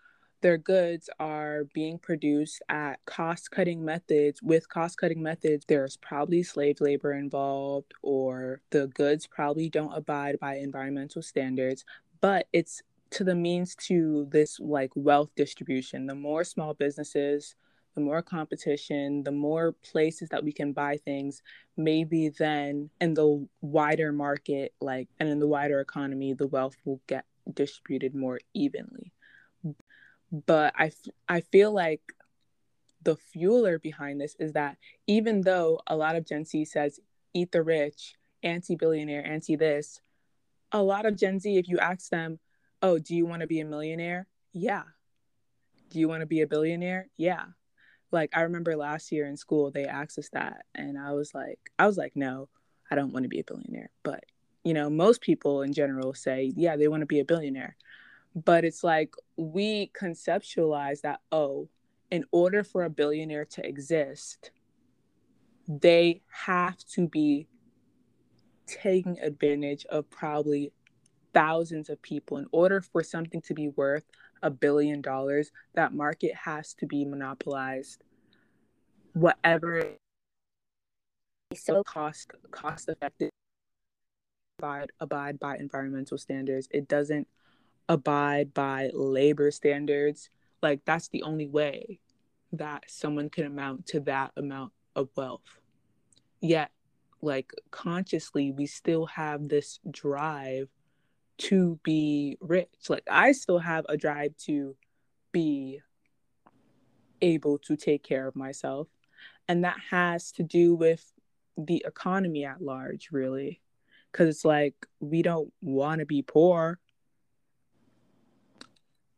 their 0.42 0.58
goods 0.58 1.08
are 1.20 1.64
being 1.72 1.98
produced 1.98 2.62
at 2.68 2.98
cost 3.06 3.50
cutting 3.50 3.84
methods. 3.84 4.42
With 4.42 4.68
cost 4.68 4.98
cutting 4.98 5.22
methods, 5.22 5.64
there's 5.66 5.96
probably 5.96 6.42
slave 6.42 6.80
labor 6.80 7.12
involved, 7.12 7.94
or 8.02 8.60
the 8.70 8.88
goods 8.88 9.26
probably 9.26 9.70
don't 9.70 9.96
abide 9.96 10.38
by 10.40 10.56
environmental 10.56 11.22
standards, 11.22 11.84
but 12.20 12.48
it's 12.52 12.82
to 13.10 13.24
the 13.24 13.34
means 13.34 13.74
to 13.76 14.26
this 14.30 14.58
like 14.58 14.90
wealth 14.94 15.30
distribution. 15.36 16.06
The 16.06 16.14
more 16.14 16.44
small 16.44 16.74
businesses, 16.74 17.54
the 17.94 18.00
more 18.00 18.22
competition, 18.22 19.22
the 19.22 19.32
more 19.32 19.72
places 19.72 20.28
that 20.30 20.44
we 20.44 20.52
can 20.52 20.72
buy 20.72 20.96
things, 20.96 21.42
maybe 21.76 22.30
then 22.30 22.90
in 23.00 23.14
the 23.14 23.46
wider 23.60 24.12
market, 24.12 24.72
like, 24.80 25.08
and 25.20 25.28
in 25.28 25.38
the 25.38 25.48
wider 25.48 25.80
economy, 25.80 26.32
the 26.32 26.46
wealth 26.46 26.76
will 26.84 27.00
get 27.06 27.24
distributed 27.54 28.14
more 28.14 28.40
evenly 28.54 29.12
but 30.32 30.72
I, 30.76 30.90
I 31.28 31.40
feel 31.42 31.72
like 31.72 32.00
the 33.02 33.16
fueler 33.16 33.80
behind 33.80 34.20
this 34.20 34.34
is 34.38 34.52
that 34.52 34.78
even 35.06 35.42
though 35.42 35.80
a 35.86 35.96
lot 35.96 36.16
of 36.16 36.26
Gen 36.26 36.44
Z 36.44 36.64
says 36.66 37.00
eat 37.34 37.52
the 37.52 37.62
rich, 37.62 38.14
anti 38.42 38.74
billionaire, 38.76 39.24
anti 39.26 39.56
this, 39.56 40.00
a 40.70 40.82
lot 40.82 41.04
of 41.04 41.16
Gen 41.16 41.38
Z, 41.38 41.56
if 41.56 41.68
you 41.68 41.78
ask 41.78 42.08
them, 42.10 42.38
oh, 42.80 42.98
do 42.98 43.14
you 43.14 43.26
want 43.26 43.40
to 43.42 43.46
be 43.46 43.60
a 43.60 43.64
millionaire? 43.64 44.26
Yeah. 44.52 44.84
Do 45.90 45.98
you 45.98 46.08
want 46.08 46.20
to 46.20 46.26
be 46.26 46.40
a 46.40 46.46
billionaire? 46.46 47.08
Yeah. 47.16 47.44
Like 48.12 48.30
I 48.34 48.42
remember 48.42 48.76
last 48.76 49.10
year 49.10 49.26
in 49.26 49.36
school, 49.36 49.70
they 49.70 49.86
asked 49.86 50.18
us 50.18 50.28
that. 50.30 50.66
And 50.74 50.98
I 50.98 51.12
was 51.12 51.34
like, 51.34 51.58
I 51.78 51.86
was 51.86 51.96
like, 51.96 52.12
no, 52.14 52.48
I 52.90 52.94
don't 52.94 53.12
want 53.12 53.24
to 53.24 53.28
be 53.28 53.40
a 53.40 53.44
billionaire. 53.44 53.90
But, 54.02 54.24
you 54.64 54.74
know, 54.74 54.90
most 54.90 55.22
people 55.22 55.62
in 55.62 55.72
general 55.72 56.14
say, 56.14 56.52
yeah, 56.54 56.76
they 56.76 56.88
want 56.88 57.00
to 57.00 57.06
be 57.06 57.20
a 57.20 57.24
billionaire 57.24 57.76
but 58.34 58.64
it's 58.64 58.82
like 58.82 59.14
we 59.36 59.90
conceptualize 59.98 61.00
that 61.02 61.20
oh 61.30 61.68
in 62.10 62.24
order 62.30 62.62
for 62.64 62.84
a 62.84 62.90
billionaire 62.90 63.44
to 63.44 63.66
exist 63.66 64.50
they 65.68 66.22
have 66.28 66.76
to 66.78 67.06
be 67.08 67.46
taking 68.66 69.18
advantage 69.20 69.84
of 69.86 70.08
probably 70.10 70.72
thousands 71.34 71.88
of 71.88 72.00
people 72.02 72.36
in 72.36 72.46
order 72.52 72.80
for 72.80 73.02
something 73.02 73.40
to 73.40 73.54
be 73.54 73.68
worth 73.68 74.04
a 74.42 74.50
billion 74.50 75.00
dollars 75.00 75.52
that 75.74 75.94
market 75.94 76.34
has 76.34 76.74
to 76.74 76.86
be 76.86 77.04
monopolized. 77.04 78.02
Whatever 79.14 79.96
so 81.54 81.82
cost 81.84 82.30
cost 82.50 82.88
effective 82.88 83.30
abide, 84.58 84.92
abide 85.00 85.38
by 85.38 85.56
environmental 85.56 86.18
standards. 86.18 86.68
It 86.70 86.88
doesn't 86.88 87.28
abide 87.88 88.54
by 88.54 88.90
labor 88.94 89.50
standards. 89.50 90.30
Like 90.62 90.80
that's 90.84 91.08
the 91.08 91.22
only 91.22 91.46
way 91.46 92.00
that 92.52 92.84
someone 92.86 93.28
can 93.30 93.46
amount 93.46 93.86
to 93.86 94.00
that 94.00 94.32
amount 94.36 94.72
of 94.94 95.08
wealth. 95.16 95.58
Yet 96.40 96.70
like 97.20 97.52
consciously 97.70 98.50
we 98.50 98.66
still 98.66 99.06
have 99.06 99.48
this 99.48 99.78
drive 99.90 100.68
to 101.42 101.78
be 101.82 102.36
rich 102.40 102.68
like 102.88 103.02
i 103.10 103.32
still 103.32 103.58
have 103.58 103.84
a 103.88 103.96
drive 103.96 104.36
to 104.36 104.76
be 105.32 105.80
able 107.20 107.58
to 107.58 107.76
take 107.76 108.02
care 108.02 108.26
of 108.26 108.36
myself 108.36 108.88
and 109.48 109.64
that 109.64 109.76
has 109.90 110.32
to 110.32 110.42
do 110.42 110.74
with 110.74 111.12
the 111.56 111.84
economy 111.86 112.44
at 112.44 112.62
large 112.62 113.08
really 113.12 113.60
because 114.10 114.28
it's 114.28 114.44
like 114.44 114.74
we 115.00 115.22
don't 115.22 115.52
want 115.62 116.00
to 116.00 116.06
be 116.06 116.22
poor 116.22 116.78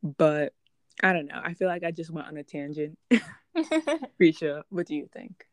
but 0.02 0.52
I 1.02 1.12
don't 1.12 1.26
know. 1.26 1.40
I 1.42 1.54
feel 1.54 1.68
like 1.68 1.82
I 1.82 1.90
just 1.90 2.10
went 2.10 2.28
on 2.28 2.36
a 2.36 2.42
tangent. 2.42 2.98
Prisha, 4.20 4.62
what 4.68 4.86
do 4.86 4.94
you 4.94 5.08
think? 5.12 5.46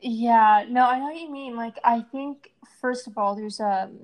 yeah, 0.00 0.64
no, 0.68 0.86
I 0.86 0.98
know 0.98 1.06
what 1.06 1.20
you 1.20 1.30
mean. 1.30 1.56
Like, 1.56 1.78
I 1.84 2.00
think 2.00 2.52
first 2.80 3.06
of 3.06 3.18
all, 3.18 3.34
there's 3.34 3.60
um 3.60 3.98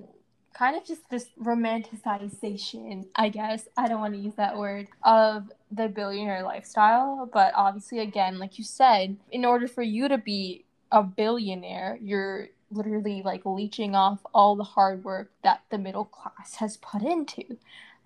kind 0.59 0.75
of 0.75 0.85
just 0.85 1.09
this 1.09 1.27
romanticization, 1.41 3.05
I 3.15 3.29
guess. 3.29 3.69
I 3.77 3.87
don't 3.87 4.01
want 4.01 4.13
to 4.13 4.19
use 4.19 4.35
that 4.35 4.57
word 4.57 4.89
of 5.03 5.49
the 5.71 5.87
billionaire 5.87 6.43
lifestyle, 6.43 7.29
but 7.31 7.53
obviously, 7.55 7.99
again, 7.99 8.39
like 8.39 8.57
you 8.57 8.65
said, 8.65 9.15
in 9.31 9.45
order 9.45 9.69
for 9.69 9.83
you 9.83 10.09
to 10.09 10.17
be 10.17 10.65
a 10.91 11.01
billionaire, 11.01 11.97
you're 12.01 12.49
literally 12.71 13.21
like 13.23 13.45
leeching 13.45 13.95
off 13.95 14.19
all 14.33 14.57
the 14.57 14.65
hard 14.65 15.05
work 15.05 15.31
that 15.45 15.61
the 15.69 15.77
middle 15.77 16.03
class 16.03 16.55
has 16.55 16.75
put 16.75 17.03
into. 17.03 17.57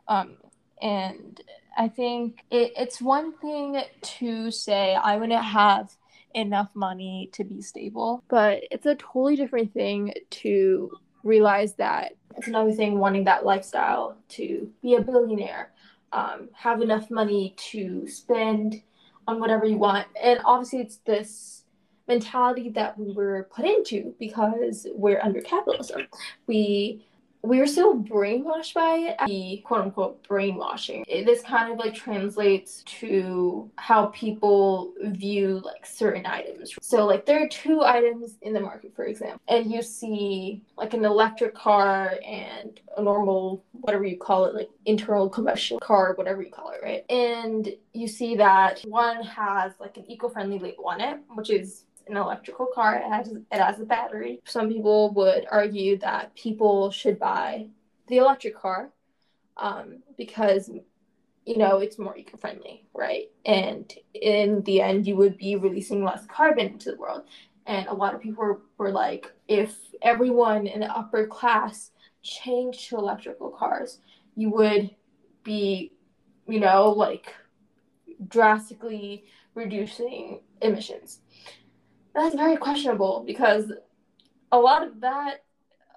Um, 0.07 0.37
and 0.79 1.41
I 1.75 1.87
think 1.87 2.43
it, 2.51 2.73
it's 2.77 3.01
one 3.01 3.33
thing 3.33 3.81
to 4.19 4.51
say, 4.51 4.93
I 4.93 5.17
wouldn't 5.17 5.43
have 5.43 5.95
enough 6.35 6.69
money 6.75 7.31
to 7.33 7.43
be 7.43 7.63
stable, 7.63 8.23
but 8.27 8.61
it's 8.69 8.85
a 8.85 8.93
totally 8.93 9.37
different 9.37 9.73
thing 9.73 10.13
to 10.29 10.99
realize 11.23 11.73
that 11.75 12.13
it's 12.37 12.47
another 12.47 12.71
thing 12.71 12.99
wanting 12.99 13.23
that 13.25 13.45
lifestyle 13.45 14.17
to 14.29 14.71
be 14.81 14.95
a 14.95 15.01
billionaire. 15.01 15.71
um, 16.13 16.49
have 16.53 16.81
enough 16.81 17.09
money 17.09 17.55
to 17.57 18.07
spend 18.07 18.81
on 19.27 19.39
whatever 19.39 19.65
you 19.65 19.77
want. 19.77 20.07
And 20.21 20.39
obviously, 20.45 20.79
it's 20.79 20.97
this 20.97 21.63
mentality 22.07 22.69
that 22.69 22.97
we 22.97 23.11
were 23.11 23.49
put 23.53 23.65
into 23.65 24.13
because 24.19 24.87
we're 24.93 25.21
under 25.21 25.41
capitalism. 25.41 26.07
We 26.47 27.05
we 27.43 27.59
were 27.59 27.67
still 27.67 27.97
brainwashed 27.99 28.73
by 28.73 28.95
it, 28.95 29.17
the 29.27 29.61
quote 29.65 29.81
unquote 29.81 30.25
brainwashing. 30.27 31.03
It, 31.07 31.25
this 31.25 31.41
kind 31.41 31.71
of 31.71 31.77
like 31.77 31.93
translates 31.93 32.83
to 32.83 33.69
how 33.77 34.07
people 34.07 34.93
view 35.01 35.61
like 35.63 35.85
certain 35.85 36.25
items. 36.25 36.73
So, 36.81 37.05
like, 37.05 37.25
there 37.25 37.43
are 37.43 37.47
two 37.49 37.81
items 37.83 38.37
in 38.41 38.53
the 38.53 38.61
market, 38.61 38.95
for 38.95 39.05
example, 39.05 39.41
and 39.49 39.69
you 39.69 39.81
see 39.81 40.61
like 40.77 40.93
an 40.93 41.03
electric 41.03 41.53
car 41.53 42.13
and 42.25 42.79
a 42.97 43.03
normal, 43.03 43.63
whatever 43.73 44.05
you 44.05 44.17
call 44.17 44.45
it, 44.45 44.55
like 44.55 44.69
internal 44.85 45.29
combustion 45.29 45.79
car, 45.79 46.13
whatever 46.15 46.41
you 46.41 46.51
call 46.51 46.71
it, 46.71 46.79
right? 46.81 47.03
And 47.09 47.73
you 47.91 48.07
see 48.07 48.35
that 48.37 48.81
one 48.87 49.21
has 49.23 49.73
like 49.81 49.97
an 49.97 50.09
eco 50.09 50.29
friendly 50.29 50.59
label 50.59 50.87
on 50.87 51.01
it, 51.01 51.19
which 51.35 51.49
is 51.49 51.83
an 52.07 52.17
electrical 52.17 52.67
car. 52.73 52.95
It 52.95 53.09
has 53.09 53.27
it 53.29 53.43
has 53.51 53.79
a 53.79 53.85
battery. 53.85 54.41
Some 54.45 54.69
people 54.69 55.13
would 55.13 55.45
argue 55.51 55.97
that 55.99 56.35
people 56.35 56.91
should 56.91 57.19
buy 57.19 57.67
the 58.07 58.17
electric 58.17 58.57
car 58.57 58.91
um, 59.57 60.03
because 60.17 60.69
you 61.45 61.57
know 61.57 61.79
it's 61.79 61.99
more 61.99 62.17
eco-friendly, 62.17 62.85
right? 62.93 63.29
And 63.45 63.91
in 64.13 64.61
the 64.63 64.81
end, 64.81 65.07
you 65.07 65.15
would 65.15 65.37
be 65.37 65.55
releasing 65.55 66.03
less 66.03 66.25
carbon 66.25 66.67
into 66.67 66.91
the 66.91 66.97
world. 66.97 67.23
And 67.65 67.87
a 67.87 67.93
lot 67.93 68.13
of 68.13 68.21
people 68.21 68.43
were, 68.43 68.61
were 68.77 68.91
like, 68.91 69.31
if 69.47 69.77
everyone 70.01 70.67
in 70.67 70.81
the 70.81 70.91
upper 70.91 71.27
class 71.27 71.91
changed 72.21 72.89
to 72.89 72.97
electrical 72.97 73.51
cars, 73.51 73.99
you 74.35 74.49
would 74.49 74.93
be, 75.43 75.93
you 76.45 76.59
know, 76.59 76.89
like 76.89 77.33
drastically 78.27 79.25
reducing 79.55 80.41
emissions 80.61 81.19
that's 82.13 82.35
very 82.35 82.57
questionable 82.57 83.23
because 83.25 83.71
a 84.51 84.57
lot 84.57 84.85
of 84.85 85.01
that 85.01 85.43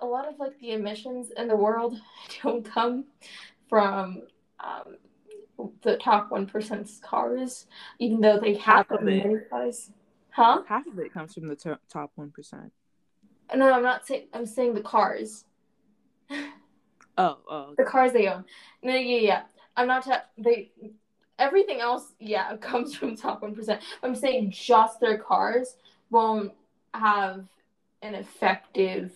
a 0.00 0.06
lot 0.06 0.28
of 0.28 0.38
like 0.38 0.58
the 0.60 0.72
emissions 0.72 1.30
in 1.36 1.48
the 1.48 1.56
world 1.56 1.98
don't 2.42 2.64
come 2.64 3.04
from 3.68 4.22
um, 4.60 4.96
the 5.82 5.96
top 5.96 6.30
one 6.30 6.46
percent's 6.46 6.98
cars, 6.98 7.66
even 7.98 8.20
though 8.20 8.38
they 8.38 8.54
have 8.54 8.86
Half 8.88 9.00
many 9.02 9.38
cars. 9.50 9.90
Huh? 10.30 10.62
Half 10.68 10.86
of 10.86 10.98
it 10.98 11.12
comes 11.12 11.34
from 11.34 11.48
the 11.48 11.56
to- 11.56 11.78
top 11.88 12.12
one 12.14 12.30
percent. 12.30 12.72
No, 13.54 13.72
I'm 13.72 13.82
not 13.82 14.06
saying. 14.06 14.26
I'm 14.34 14.46
saying 14.46 14.74
the 14.74 14.82
cars. 14.82 15.44
Oh, 17.18 17.38
oh. 17.48 17.74
The 17.78 17.84
cars 17.84 18.12
they 18.12 18.28
own. 18.28 18.44
No, 18.82 18.94
yeah, 18.94 19.18
yeah. 19.20 19.42
I'm 19.74 19.86
not. 19.86 20.04
Ta- 20.04 20.24
they. 20.36 20.70
Everything 21.38 21.80
else, 21.80 22.12
yeah, 22.20 22.54
comes 22.60 22.94
from 22.94 23.16
top 23.16 23.40
one 23.40 23.54
percent. 23.54 23.80
I'm 24.02 24.14
saying 24.14 24.50
just 24.50 25.00
their 25.00 25.16
cars 25.16 25.76
won't 26.10 26.52
have 26.94 27.44
an 28.02 28.14
effective 28.14 29.12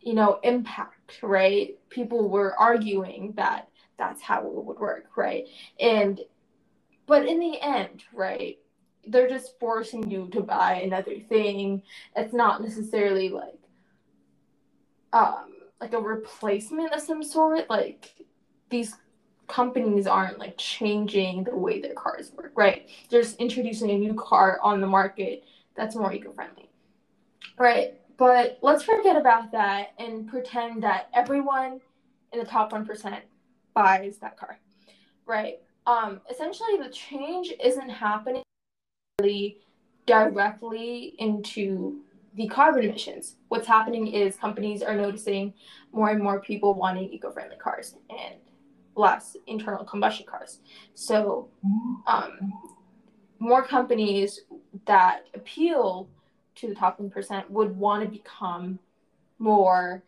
you 0.00 0.14
know 0.14 0.40
impact 0.42 1.22
right? 1.22 1.78
People 1.90 2.28
were 2.28 2.58
arguing 2.58 3.32
that 3.36 3.68
that's 3.98 4.22
how 4.22 4.46
it 4.46 4.52
would 4.52 4.78
work 4.78 5.16
right? 5.16 5.46
And 5.78 6.20
but 7.06 7.26
in 7.26 7.38
the 7.40 7.60
end 7.60 8.04
right 8.12 8.58
they're 9.06 9.28
just 9.28 9.58
forcing 9.58 10.10
you 10.10 10.28
to 10.32 10.40
buy 10.42 10.74
another 10.74 11.18
thing. 11.20 11.82
It's 12.16 12.34
not 12.34 12.62
necessarily 12.62 13.28
like 13.28 13.58
um 15.12 15.46
like 15.80 15.94
a 15.94 16.00
replacement 16.00 16.92
of 16.92 17.00
some 17.00 17.22
sort. 17.22 17.68
Like 17.70 18.14
these 18.68 18.94
companies 19.50 20.06
aren't 20.06 20.38
like 20.38 20.56
changing 20.56 21.44
the 21.44 21.56
way 21.56 21.80
their 21.80 21.94
cars 21.94 22.32
work, 22.36 22.52
right? 22.54 22.88
They're 23.08 23.22
just 23.22 23.36
introducing 23.38 23.90
a 23.90 23.98
new 23.98 24.14
car 24.14 24.58
on 24.62 24.80
the 24.80 24.86
market 24.86 25.44
that's 25.74 25.96
more 25.96 26.12
eco-friendly. 26.12 26.70
Right? 27.58 27.94
But 28.16 28.58
let's 28.62 28.84
forget 28.84 29.16
about 29.16 29.50
that 29.52 29.92
and 29.98 30.28
pretend 30.28 30.82
that 30.82 31.08
everyone 31.12 31.80
in 32.32 32.38
the 32.38 32.44
top 32.44 32.72
1% 32.72 33.18
buys 33.74 34.18
that 34.18 34.38
car. 34.38 34.58
Right? 35.26 35.58
Um 35.86 36.20
essentially 36.30 36.76
the 36.78 36.90
change 36.90 37.52
isn't 37.62 37.88
happening 37.88 38.42
really 39.18 39.58
directly 40.06 41.14
into 41.18 42.00
the 42.34 42.46
carbon 42.46 42.84
emissions. 42.84 43.36
What's 43.48 43.66
happening 43.66 44.06
is 44.06 44.36
companies 44.36 44.82
are 44.82 44.94
noticing 44.94 45.52
more 45.92 46.10
and 46.10 46.22
more 46.22 46.40
people 46.40 46.74
wanting 46.74 47.12
eco-friendly 47.12 47.56
cars 47.56 47.96
and 48.08 48.36
less 49.00 49.36
internal 49.46 49.84
combustion 49.84 50.26
cars. 50.26 50.60
So, 50.94 51.48
um, 52.06 52.52
more 53.38 53.64
companies 53.64 54.40
that 54.86 55.24
appeal 55.34 56.08
to 56.56 56.68
the 56.68 56.74
top 56.74 57.00
1% 57.00 57.50
would 57.50 57.76
want 57.76 58.04
to 58.04 58.08
become 58.08 58.78
more 59.38 60.02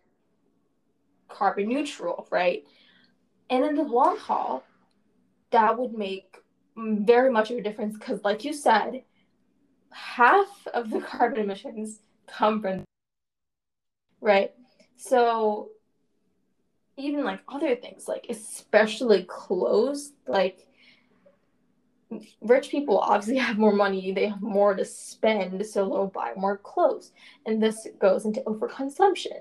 carbon 1.29 1.69
neutral, 1.69 2.29
right? 2.31 2.65
And 3.49 3.65
in 3.65 3.75
the 3.75 3.83
long 3.83 4.19
haul, 4.19 4.65
that 5.51 5.79
would 5.79 5.95
make 5.95 6.37
very 6.77 7.31
much 7.31 7.51
of 7.51 7.59
a 7.59 7.63
difference 7.63 7.97
because, 7.97 8.23
like 8.23 8.45
you 8.45 8.53
said, 8.53 9.03
half 9.91 10.67
of 10.75 10.91
the 10.91 11.01
carbon 11.13 11.41
emissions 11.41 12.01
come 12.27 12.61
from, 12.61 12.85
right? 14.21 14.53
So 14.97 15.71
even 16.97 17.25
like 17.25 17.41
other 17.49 17.75
things, 17.77 18.09
like 18.09 18.27
especially 18.29 19.25
clothes, 19.25 20.13
like 20.27 20.67
rich 22.41 22.69
people 22.69 22.99
obviously 22.99 23.37
have 23.39 23.59
more 23.59 23.73
money, 23.73 24.13
they 24.13 24.29
have 24.29 24.43
more 24.43 24.75
to 24.75 24.85
spend, 24.85 25.65
so 25.65 25.89
they'll 25.89 26.07
buy 26.07 26.33
more 26.37 26.59
clothes. 26.59 27.13
And 27.47 27.63
this 27.63 27.87
goes 28.01 28.25
into 28.25 28.41
overconsumption, 28.43 29.41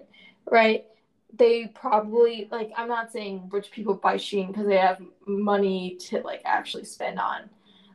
right? 0.50 0.86
They 1.34 1.68
probably 1.68 2.48
like 2.52 2.72
I'm 2.76 2.90
not 2.90 3.12
saying 3.12 3.50
rich 3.52 3.72
people 3.72 3.94
buy 3.94 4.16
Shein 4.16 4.48
because 4.48 4.68
they 4.68 4.78
have 4.78 5.02
money 5.26 5.98
to 6.02 6.22
like 6.22 6.42
actually 6.46 6.86
spend 6.86 7.20
on 7.20 7.50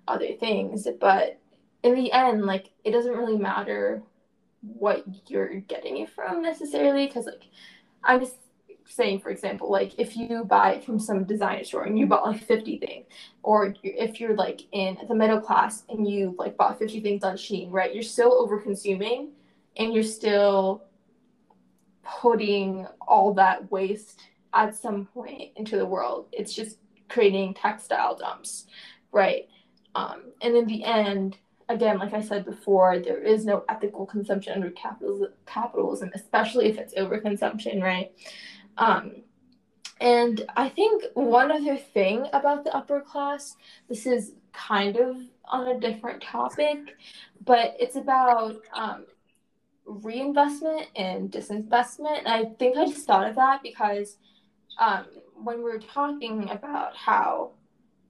other 0.08 0.32
things, 0.34 0.86
but 1.00 1.38
in 1.82 1.94
the 1.94 2.12
end, 2.12 2.44
like 2.46 2.70
it 2.84 2.92
doesn't 2.92 3.16
really 3.16 3.36
matter 3.36 4.02
what 4.62 5.04
you're 5.28 5.60
getting 5.60 5.98
it 5.98 6.10
from 6.10 6.42
necessarily 6.42 7.06
because 7.06 7.26
like 7.26 7.44
I'm 8.02 8.20
just 8.20 8.36
saying, 8.88 9.20
for 9.20 9.30
example, 9.30 9.70
like 9.70 9.98
if 9.98 10.16
you 10.16 10.44
buy 10.44 10.80
from 10.80 10.98
some 10.98 11.24
designer 11.24 11.64
store 11.64 11.84
and 11.84 11.98
you 11.98 12.06
bought 12.06 12.24
like 12.24 12.42
50 12.42 12.78
things, 12.78 13.06
or 13.42 13.74
if 13.82 14.20
you're 14.20 14.34
like 14.34 14.62
in 14.72 14.98
the 15.08 15.14
middle 15.14 15.40
class 15.40 15.84
and 15.88 16.08
you 16.08 16.34
like 16.38 16.56
bought 16.56 16.78
50 16.78 17.00
things 17.00 17.24
on 17.24 17.36
Shein, 17.36 17.70
right? 17.72 17.94
You're 17.94 18.02
still 18.02 18.32
over 18.32 18.60
consuming 18.60 19.30
and 19.76 19.92
you're 19.92 20.02
still 20.02 20.84
putting 22.02 22.86
all 23.06 23.34
that 23.34 23.70
waste 23.70 24.20
at 24.54 24.74
some 24.74 25.06
point 25.06 25.50
into 25.56 25.76
the 25.76 25.86
world. 25.86 26.26
It's 26.32 26.54
just 26.54 26.78
creating 27.08 27.54
textile 27.54 28.16
dumps, 28.16 28.66
right? 29.12 29.48
Um, 29.94 30.32
and 30.42 30.56
in 30.56 30.66
the 30.66 30.84
end, 30.84 31.36
again, 31.68 31.98
like 31.98 32.14
I 32.14 32.20
said 32.20 32.44
before, 32.44 32.98
there 32.98 33.22
is 33.22 33.44
no 33.44 33.64
ethical 33.68 34.06
consumption 34.06 34.54
under 34.54 34.70
capitalism, 34.70 35.32
capitalism 35.46 36.10
especially 36.14 36.66
if 36.66 36.78
it's 36.78 36.94
overconsumption, 36.94 37.82
right? 37.82 38.12
Um, 38.78 39.22
and 40.00 40.44
I 40.56 40.68
think 40.68 41.04
one 41.14 41.50
other 41.50 41.76
thing 41.76 42.26
about 42.32 42.64
the 42.64 42.76
upper 42.76 43.00
class, 43.00 43.56
this 43.88 44.06
is 44.06 44.32
kind 44.52 44.96
of 44.96 45.16
on 45.46 45.68
a 45.68 45.80
different 45.80 46.22
topic, 46.22 46.78
but 47.44 47.76
it's 47.78 47.96
about 47.96 48.56
um, 48.74 49.06
reinvestment 49.86 50.88
and 50.96 51.30
disinvestment. 51.30 52.18
And 52.18 52.28
I 52.28 52.44
think 52.58 52.76
I 52.76 52.86
just 52.86 53.06
thought 53.06 53.28
of 53.28 53.36
that 53.36 53.62
because 53.62 54.18
um, 54.78 55.06
when 55.34 55.58
we 55.58 55.64
were 55.64 55.78
talking 55.78 56.50
about 56.50 56.94
how 56.96 57.52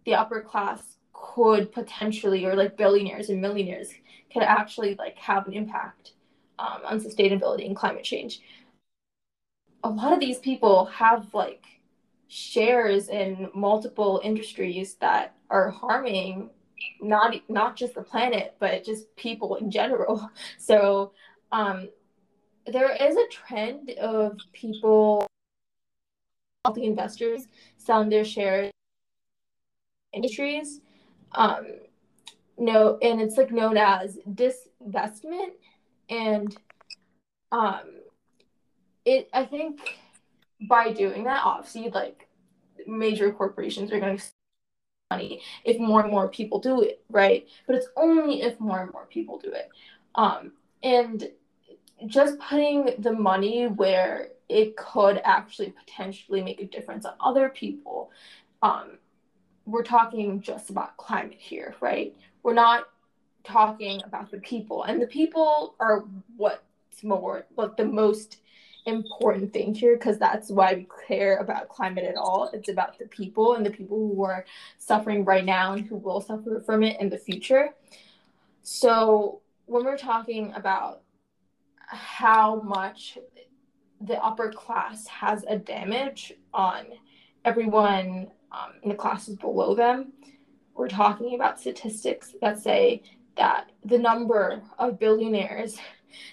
the 0.05 0.15
upper 0.15 0.41
class 0.41 0.97
could 1.13 1.71
potentially, 1.73 2.45
or 2.45 2.57
like 2.57 2.77
billionaires 2.77 3.31
and 3.31 3.41
millionaires, 3.41 3.91
could 4.33 4.43
actually 4.43 4.97
like 4.97 5.17
have 5.19 5.47
an 5.47 5.53
impact 5.53 6.13
um, 6.59 6.81
on 6.85 7.01
sustainability 7.01 7.67
and 7.67 7.77
climate 7.77 8.05
change 8.05 8.41
a 9.85 9.89
lot 9.89 10.13
of 10.13 10.21
these 10.21 10.39
people 10.39 10.87
have 10.87 11.33
like 11.35 11.65
shares 12.29 13.09
in 13.09 13.49
multiple 13.55 14.21
industries 14.25 14.95
that 14.97 15.35
are 15.51 15.71
harming 15.71 16.51
not 17.01 17.35
not 17.49 17.77
just 17.77 17.95
the 17.95 18.03
planet 18.03 18.55
but 18.59 18.85
just 18.85 19.15
people 19.17 19.57
in 19.57 19.71
general. 19.71 20.31
So 20.59 21.13
um 21.53 21.89
there 22.67 22.93
is 22.95 23.17
a 23.17 23.29
trend 23.29 23.91
of 23.91 24.39
people 24.53 25.27
the 26.75 26.85
investors 26.85 27.47
selling 27.77 28.09
their 28.09 28.25
shares 28.25 28.73
industries 30.13 30.81
um 31.33 31.65
no 32.59 32.99
and 33.03 33.21
it's 33.21 33.37
like 33.37 33.53
known 33.53 33.77
as 33.77 34.19
disinvestment 34.29 35.53
and 36.09 36.57
um 37.53 37.83
it 39.07 39.31
I 39.33 39.47
think 39.47 39.81
by 40.69 40.93
doing 40.93 41.25
that, 41.25 41.43
obviously, 41.45 41.89
like 41.91 42.29
major 42.87 43.33
corporations 43.33 43.91
are 43.93 44.01
going 44.01 44.19
to 44.19 44.25
money 45.11 45.41
if 45.65 45.79
more 45.79 46.03
and 46.03 46.11
more 46.11 46.29
people 46.29 46.59
do 46.59 46.83
it, 46.83 47.03
right? 47.11 47.47
But 47.67 47.77
it's 47.77 47.87
only 47.97 48.43
if 48.43 48.59
more 48.61 48.83
and 48.83 48.93
more 48.93 49.07
people 49.07 49.39
do 49.39 49.53
it. 49.53 49.71
Um, 50.17 50.53
and 50.83 51.31
just 52.07 52.39
putting 52.41 52.91
the 52.99 53.13
money 53.13 53.67
where 53.67 54.29
it 54.49 54.77
could 54.77 55.21
actually 55.25 55.73
potentially 55.85 56.43
make 56.43 56.61
a 56.61 56.67
difference 56.67 57.05
on 57.05 57.15
other 57.21 57.49
people. 57.49 58.11
Um, 58.63 58.99
we're 59.65 59.83
talking 59.83 60.41
just 60.41 60.71
about 60.71 60.97
climate 60.97 61.39
here, 61.39 61.75
right? 61.81 62.15
We're 62.43 62.55
not 62.55 62.85
talking 63.45 64.01
about 64.05 64.31
the 64.31 64.39
people, 64.39 64.85
and 64.85 65.01
the 65.01 65.07
people 65.07 65.75
are 65.81 66.05
what's 66.37 67.03
more, 67.03 67.47
what 67.55 67.77
the 67.77 67.85
most 67.85 68.39
important 68.87 69.53
thing 69.53 69.75
here 69.75 69.97
because 69.97 70.19
that's 70.19 70.51
why 70.51 70.75
we 70.75 70.87
care 71.07 71.37
about 71.39 71.69
climate 71.69 72.05
at 72.05 72.17
all. 72.17 72.51
It's 72.53 72.69
about 72.69 72.99
the 72.99 73.07
people 73.07 73.55
and 73.55 73.67
the 73.67 73.71
people 73.71 73.97
who 73.97 74.25
are 74.25 74.47
suffering 74.79 75.25
right 75.25 75.45
now 75.45 75.73
and 75.73 75.87
who 75.87 75.97
will 75.97 76.21
suffer 76.21 76.63
from 76.65 76.83
it 76.83 77.01
in 77.01 77.11
the 77.11 77.19
future. 77.19 77.71
So, 78.63 79.41
when 79.67 79.85
we're 79.85 79.99
talking 79.99 80.53
about 80.55 81.03
how 81.89 82.61
much 82.63 83.19
the 84.01 84.23
upper 84.23 84.51
class 84.53 85.07
has 85.07 85.45
a 85.49 85.59
damage 85.59 86.33
on 86.55 86.87
everyone 87.45 88.29
um, 88.53 88.75
in 88.83 88.91
the 88.91 88.95
classes 88.95 89.37
below 89.37 89.75
them, 89.75 90.13
we're 90.75 90.89
talking 90.89 91.35
about 91.35 91.59
statistics 91.59 92.35
that 92.41 92.59
say 92.61 93.03
that 93.37 93.71
the 93.85 93.99
number 93.99 94.63
of 94.79 94.99
billionaires 94.99 95.79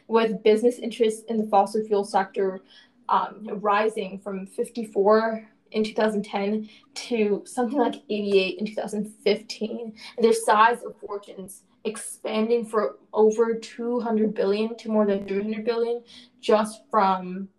with 0.08 0.44
business 0.44 0.80
interests 0.80 1.24
in 1.28 1.38
the 1.38 1.48
fossil 1.48 1.84
fuel 1.84 2.04
sector 2.04 2.62
um, 3.10 3.48
rising 3.62 4.20
from 4.20 4.48
54 4.48 5.48
in 5.72 5.84
2010 5.84 6.70
to 6.94 7.44
something 7.46 7.78
like 7.78 7.96
88 8.10 8.60
in 8.60 8.66
2015. 8.66 9.94
And 10.18 10.24
their 10.24 10.34
size 10.34 10.84
of 10.84 10.96
fortunes 11.00 11.64
expanding 11.84 12.66
for 12.66 12.98
over 13.12 13.56
200 13.56 14.34
billion 14.34 14.76
to 14.78 14.90
more 14.90 15.06
than 15.06 15.28
300 15.28 15.66
billion 15.66 16.04
just 16.40 16.82
from 16.90 17.50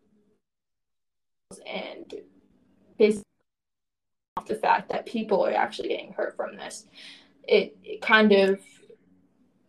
and 1.66 2.14
based 2.98 3.22
off 4.36 4.46
the 4.46 4.54
fact 4.54 4.88
that 4.88 5.06
people 5.06 5.44
are 5.44 5.52
actually 5.52 5.88
getting 5.88 6.12
hurt 6.12 6.36
from 6.36 6.56
this. 6.56 6.86
It, 7.46 7.76
it 7.84 8.00
kind 8.00 8.32
of 8.32 8.60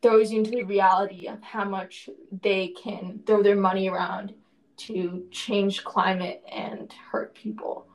throws 0.06 0.32
you 0.32 0.38
into 0.38 0.52
the 0.52 0.64
reality 0.64 1.28
of 1.28 1.42
how 1.42 1.66
much 1.66 2.12
they 2.44 2.68
can 2.68 3.20
throw 3.26 3.42
their 3.42 3.56
money 3.56 3.90
around 3.90 4.36
to 4.78 5.26
change 5.32 5.84
climate 5.84 6.44
and 6.52 6.94
hurt 7.12 7.34
people. 7.34 7.88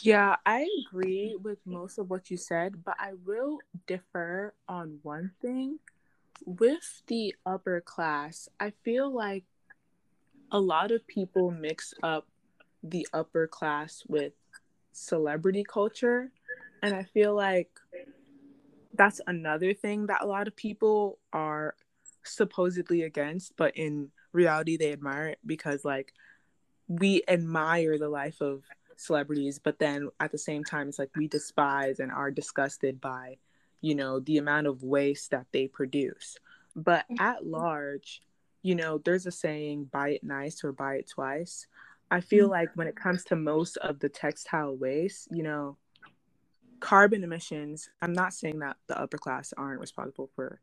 Yeah, 0.00 0.34
I 0.44 0.66
agree 0.88 1.36
with 1.40 1.58
most 1.64 1.98
of 1.98 2.10
what 2.10 2.28
you 2.28 2.36
said, 2.36 2.84
but 2.84 2.96
I 2.98 3.12
will 3.24 3.60
differ 3.86 4.54
on 4.68 4.98
one 5.02 5.30
thing. 5.40 5.78
With 6.44 7.02
the 7.06 7.36
upper 7.46 7.80
class, 7.80 8.48
I 8.58 8.72
feel 8.82 9.08
like 9.08 9.44
a 10.50 10.58
lot 10.58 10.90
of 10.90 11.06
people 11.06 11.52
mix 11.52 11.94
up 12.02 12.26
the 12.82 13.06
upper 13.12 13.46
class 13.46 14.02
with 14.08 14.32
celebrity 14.90 15.62
culture. 15.62 16.32
And 16.82 16.96
I 16.96 17.04
feel 17.04 17.32
like 17.32 17.70
that's 18.96 19.20
another 19.26 19.74
thing 19.74 20.06
that 20.06 20.22
a 20.22 20.26
lot 20.26 20.48
of 20.48 20.56
people 20.56 21.18
are 21.32 21.74
supposedly 22.24 23.02
against, 23.02 23.56
but 23.56 23.76
in 23.76 24.10
reality 24.32 24.76
they 24.76 24.92
admire 24.92 25.28
it 25.28 25.38
because 25.46 25.84
like 25.84 26.12
we 26.88 27.22
admire 27.28 27.98
the 27.98 28.08
life 28.08 28.40
of 28.40 28.62
celebrities, 28.96 29.58
but 29.58 29.78
then 29.78 30.08
at 30.20 30.32
the 30.32 30.38
same 30.38 30.64
time 30.64 30.88
it's 30.88 30.98
like 30.98 31.10
we 31.16 31.28
despise 31.28 32.00
and 32.00 32.12
are 32.12 32.30
disgusted 32.30 33.00
by, 33.00 33.36
you 33.80 33.94
know, 33.94 34.20
the 34.20 34.38
amount 34.38 34.66
of 34.66 34.82
waste 34.82 35.30
that 35.30 35.46
they 35.52 35.66
produce. 35.66 36.36
But 36.74 37.04
at 37.18 37.46
large, 37.46 38.22
you 38.62 38.74
know, 38.74 38.98
there's 38.98 39.26
a 39.26 39.30
saying 39.30 39.88
buy 39.92 40.10
it 40.10 40.24
nice 40.24 40.64
or 40.64 40.72
buy 40.72 40.96
it 40.96 41.08
twice. 41.08 41.66
I 42.10 42.20
feel 42.20 42.44
mm-hmm. 42.44 42.52
like 42.52 42.70
when 42.74 42.86
it 42.86 42.96
comes 42.96 43.24
to 43.24 43.36
most 43.36 43.76
of 43.78 43.98
the 43.98 44.08
textile 44.08 44.76
waste, 44.76 45.28
you 45.30 45.42
know, 45.42 45.76
carbon 46.80 47.24
emissions 47.24 47.88
i'm 48.02 48.12
not 48.12 48.32
saying 48.32 48.58
that 48.58 48.76
the 48.86 49.00
upper 49.00 49.18
class 49.18 49.52
aren't 49.56 49.80
responsible 49.80 50.30
for 50.34 50.60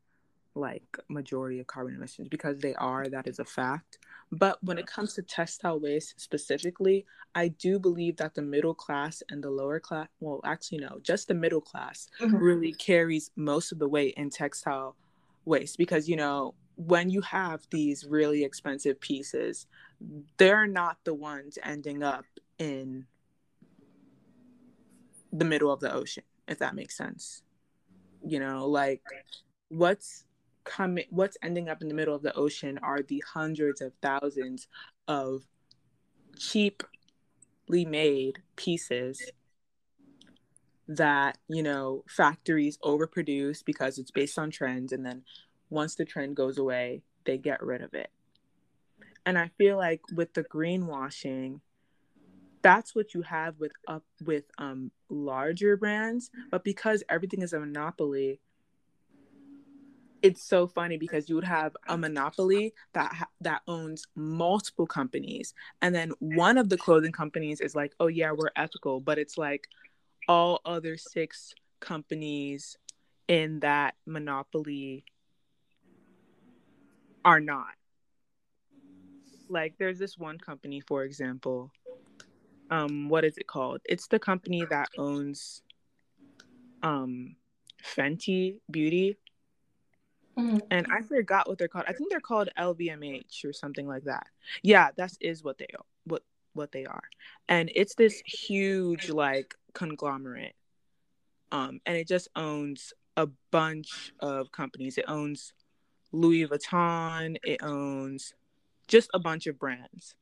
like 0.56 0.84
majority 1.10 1.60
of 1.60 1.67
carbon 1.67 1.95
emissions 1.95 2.28
because 2.28 2.60
they 2.60 2.76
are 2.76 3.08
that 3.08 3.28
is 3.28 3.39
a 3.39 3.45
fact 3.45 3.97
but 4.32 4.63
when 4.63 4.78
it 4.78 4.86
comes 4.86 5.13
to 5.13 5.21
textile 5.21 5.80
waste 5.80 6.19
specifically 6.19 7.06
i 7.34 7.47
do 7.47 7.80
believe 7.80 8.17
that 8.17 8.36
the 8.36 8.41
middle 8.41 8.73
class 8.73 9.23
and 9.30 9.43
the 9.43 9.49
lower 9.49 9.80
class 9.80 10.08
well 10.19 10.39
actually 10.45 10.78
no 10.78 10.99
just 11.02 11.28
the 11.28 11.34
middle 11.34 11.62
class 11.62 12.08
mm-hmm. 12.21 12.36
really 12.36 12.71
carries 12.73 13.32
most 13.36 13.71
of 13.71 13.80
the 13.80 13.88
weight 13.88 14.13
in 14.15 14.30
textile 14.30 14.95
waste 15.45 15.78
because 15.78 16.08
you 16.08 16.15
know 16.15 16.54
when 16.76 17.10
you 17.10 17.21
have 17.21 17.62
these 17.71 18.06
really 18.06 18.43
expensive 18.43 18.99
pieces 18.99 19.65
they're 20.38 20.67
not 20.67 20.97
the 21.04 21.13
ones 21.13 21.58
ending 21.63 22.04
up 22.04 22.26
in 22.60 23.06
the 25.34 25.46
middle 25.46 25.72
of 25.72 25.80
the 25.80 25.91
ocean, 25.91 26.24
if 26.48 26.60
that 26.60 26.76
makes 26.76 26.96
sense. 26.96 27.41
You 28.26 28.39
know, 28.39 28.67
like 28.67 29.02
what's 29.69 30.24
coming 30.63 31.06
what's 31.10 31.36
ending 31.43 31.67
up 31.67 31.82
in 31.82 31.89
the 31.89 31.93
middle 31.93 32.15
of 32.15 32.22
the 32.22 32.34
ocean 32.36 32.80
are 32.82 33.02
the 33.02 33.22
hundreds 33.34 33.82
of 33.82 33.91
thousands 34.02 34.67
of 35.10 35.43
cheaply 36.38 36.86
made 37.86 38.39
pieces 38.56 39.22
that, 40.88 41.38
you 41.48 41.63
know, 41.63 42.04
factories 42.08 42.78
overproduce 42.84 43.63
because 43.65 43.98
it's 43.98 44.12
based 44.12 44.38
on 44.38 44.52
trends 44.52 44.93
and 44.93 45.06
then 45.06 45.24
once 45.69 45.96
the 45.96 46.06
trend 46.06 46.36
goes 46.36 46.58
away, 46.58 47.02
they 47.26 47.38
get 47.38 47.63
rid 47.63 47.82
of 47.82 47.93
it. 47.93 48.12
And 49.26 49.38
I 49.38 49.50
feel 49.58 49.78
like 49.78 50.02
with 50.13 50.34
the 50.34 50.43
greenwashing, 50.43 51.62
that's 52.63 52.95
what 52.95 53.13
you 53.13 53.21
have 53.21 53.60
with 53.60 53.71
up 53.88 54.04
with 54.26 54.45
um 54.58 54.91
larger 55.10 55.78
brands 55.78 56.32
but 56.49 56.63
because 56.63 57.04
everything 57.10 57.41
is 57.41 57.54
a 57.54 57.60
monopoly 57.60 58.39
it's 60.23 60.41
so 60.41 60.65
funny 60.65 60.97
because 60.97 61.28
you 61.28 61.36
would 61.36 61.43
have 61.43 61.76
a 61.89 61.97
monopoly 61.97 62.73
that 62.93 63.13
ha- 63.13 63.28
that 63.41 63.62
owns 63.67 64.08
multiple 64.15 64.88
companies 64.88 65.54
and 65.82 65.93
then 65.93 66.12
one 66.19 66.58
of 66.58 66.69
the 66.69 66.78
clothing 66.78 67.12
companies 67.12 67.62
is 67.62 67.76
like 67.76 67.93
oh 67.99 68.08
yeah 68.08 68.32
we're 68.32 68.49
ethical 68.56 68.99
but 68.99 69.19
it's 69.19 69.38
like 69.38 69.67
all 70.28 70.62
other 70.65 70.97
six 70.97 71.54
companies 71.80 72.78
in 73.28 73.60
that 73.60 73.95
monopoly 74.06 75.04
are 77.26 77.39
not. 77.39 77.73
Like 79.49 79.76
there's 79.78 79.99
this 79.99 80.17
one 80.17 80.38
company 80.38 80.80
for 80.80 81.04
example 81.04 81.71
um 82.69 83.10
what 83.10 83.26
is 83.26 83.38
it 83.38 83.47
called? 83.47 83.82
It's 83.86 84.08
the 84.08 84.19
company 84.19 84.65
that 84.69 84.89
owns 84.97 85.62
um 86.82 87.36
Fenty 87.84 88.60
Beauty. 88.69 89.17
Mm-hmm. 90.38 90.58
And 90.71 90.88
I 90.91 91.02
forgot 91.02 91.47
what 91.47 91.60
they're 91.60 91.67
called. 91.67 91.86
I 91.88 91.93
think 91.93 92.10
they're 92.10 92.19
called 92.19 92.49
LVMH 92.58 93.45
or 93.45 93.54
something 93.54 93.88
like 93.88 94.06
that. 94.06 94.26
Yeah, 94.63 94.89
that 94.97 95.12
is 95.21 95.43
what 95.43 95.58
they 95.58 95.67
are. 95.78 95.86
What 96.06 96.23
what 96.54 96.71
they 96.71 96.86
are. 96.86 97.04
And 97.47 97.71
it's 97.76 97.95
this 97.95 98.21
huge 98.26 99.10
like 99.10 99.56
conglomerate. 99.73 100.56
Um 101.52 101.82
and 101.86 101.97
it 101.97 102.08
just 102.08 102.30
owns 102.36 102.93
a 103.15 103.28
bunch 103.52 104.13
of 104.19 104.52
companies. 104.52 104.97
It 104.97 105.06
owns 105.08 105.54
Louis 106.12 106.45
Vuitton, 106.47 107.38
it 107.43 107.62
owns 107.63 108.34
just 108.88 109.10
a 109.13 109.19
bunch 109.19 109.47
of 109.47 109.60
brands. 109.60 110.15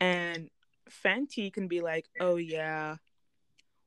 And 0.00 0.50
Fenty 0.90 1.52
can 1.52 1.68
be 1.68 1.80
like, 1.80 2.06
oh 2.20 2.36
yeah, 2.36 2.96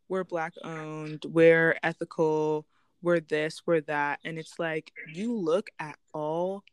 we're 0.08 0.24
black 0.24 0.54
owned, 0.64 1.26
we're 1.28 1.78
ethical, 1.84 2.66
we're 3.02 3.20
this, 3.20 3.62
we're 3.66 3.82
that. 3.82 4.20
And 4.24 4.38
it's 4.38 4.60
like 4.60 4.92
you 5.14 5.36
look 5.36 5.70
at 5.80 5.98
all 6.14 6.64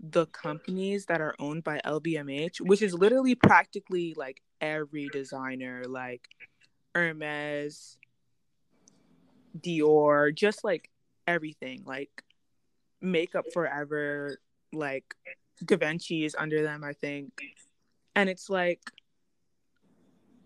the 0.00 0.26
companies 0.26 1.06
that 1.06 1.20
are 1.20 1.34
owned 1.38 1.64
by 1.64 1.80
LVMH, 1.84 2.60
which 2.60 2.82
is 2.82 2.94
literally 2.94 3.34
practically 3.34 4.14
like 4.16 4.42
every 4.60 5.08
designer, 5.12 5.84
like 5.86 6.26
Hermes, 6.94 7.98
Dior, 9.58 10.34
just 10.34 10.64
like 10.64 10.90
everything, 11.26 11.82
like 11.86 12.22
Makeup 13.00 13.46
Forever, 13.52 14.38
like 14.72 15.14
Givenchy 15.64 16.24
is 16.24 16.36
under 16.38 16.62
them, 16.62 16.84
I 16.84 16.92
think. 16.92 17.32
And 18.14 18.28
it's 18.28 18.50
like 18.50 18.80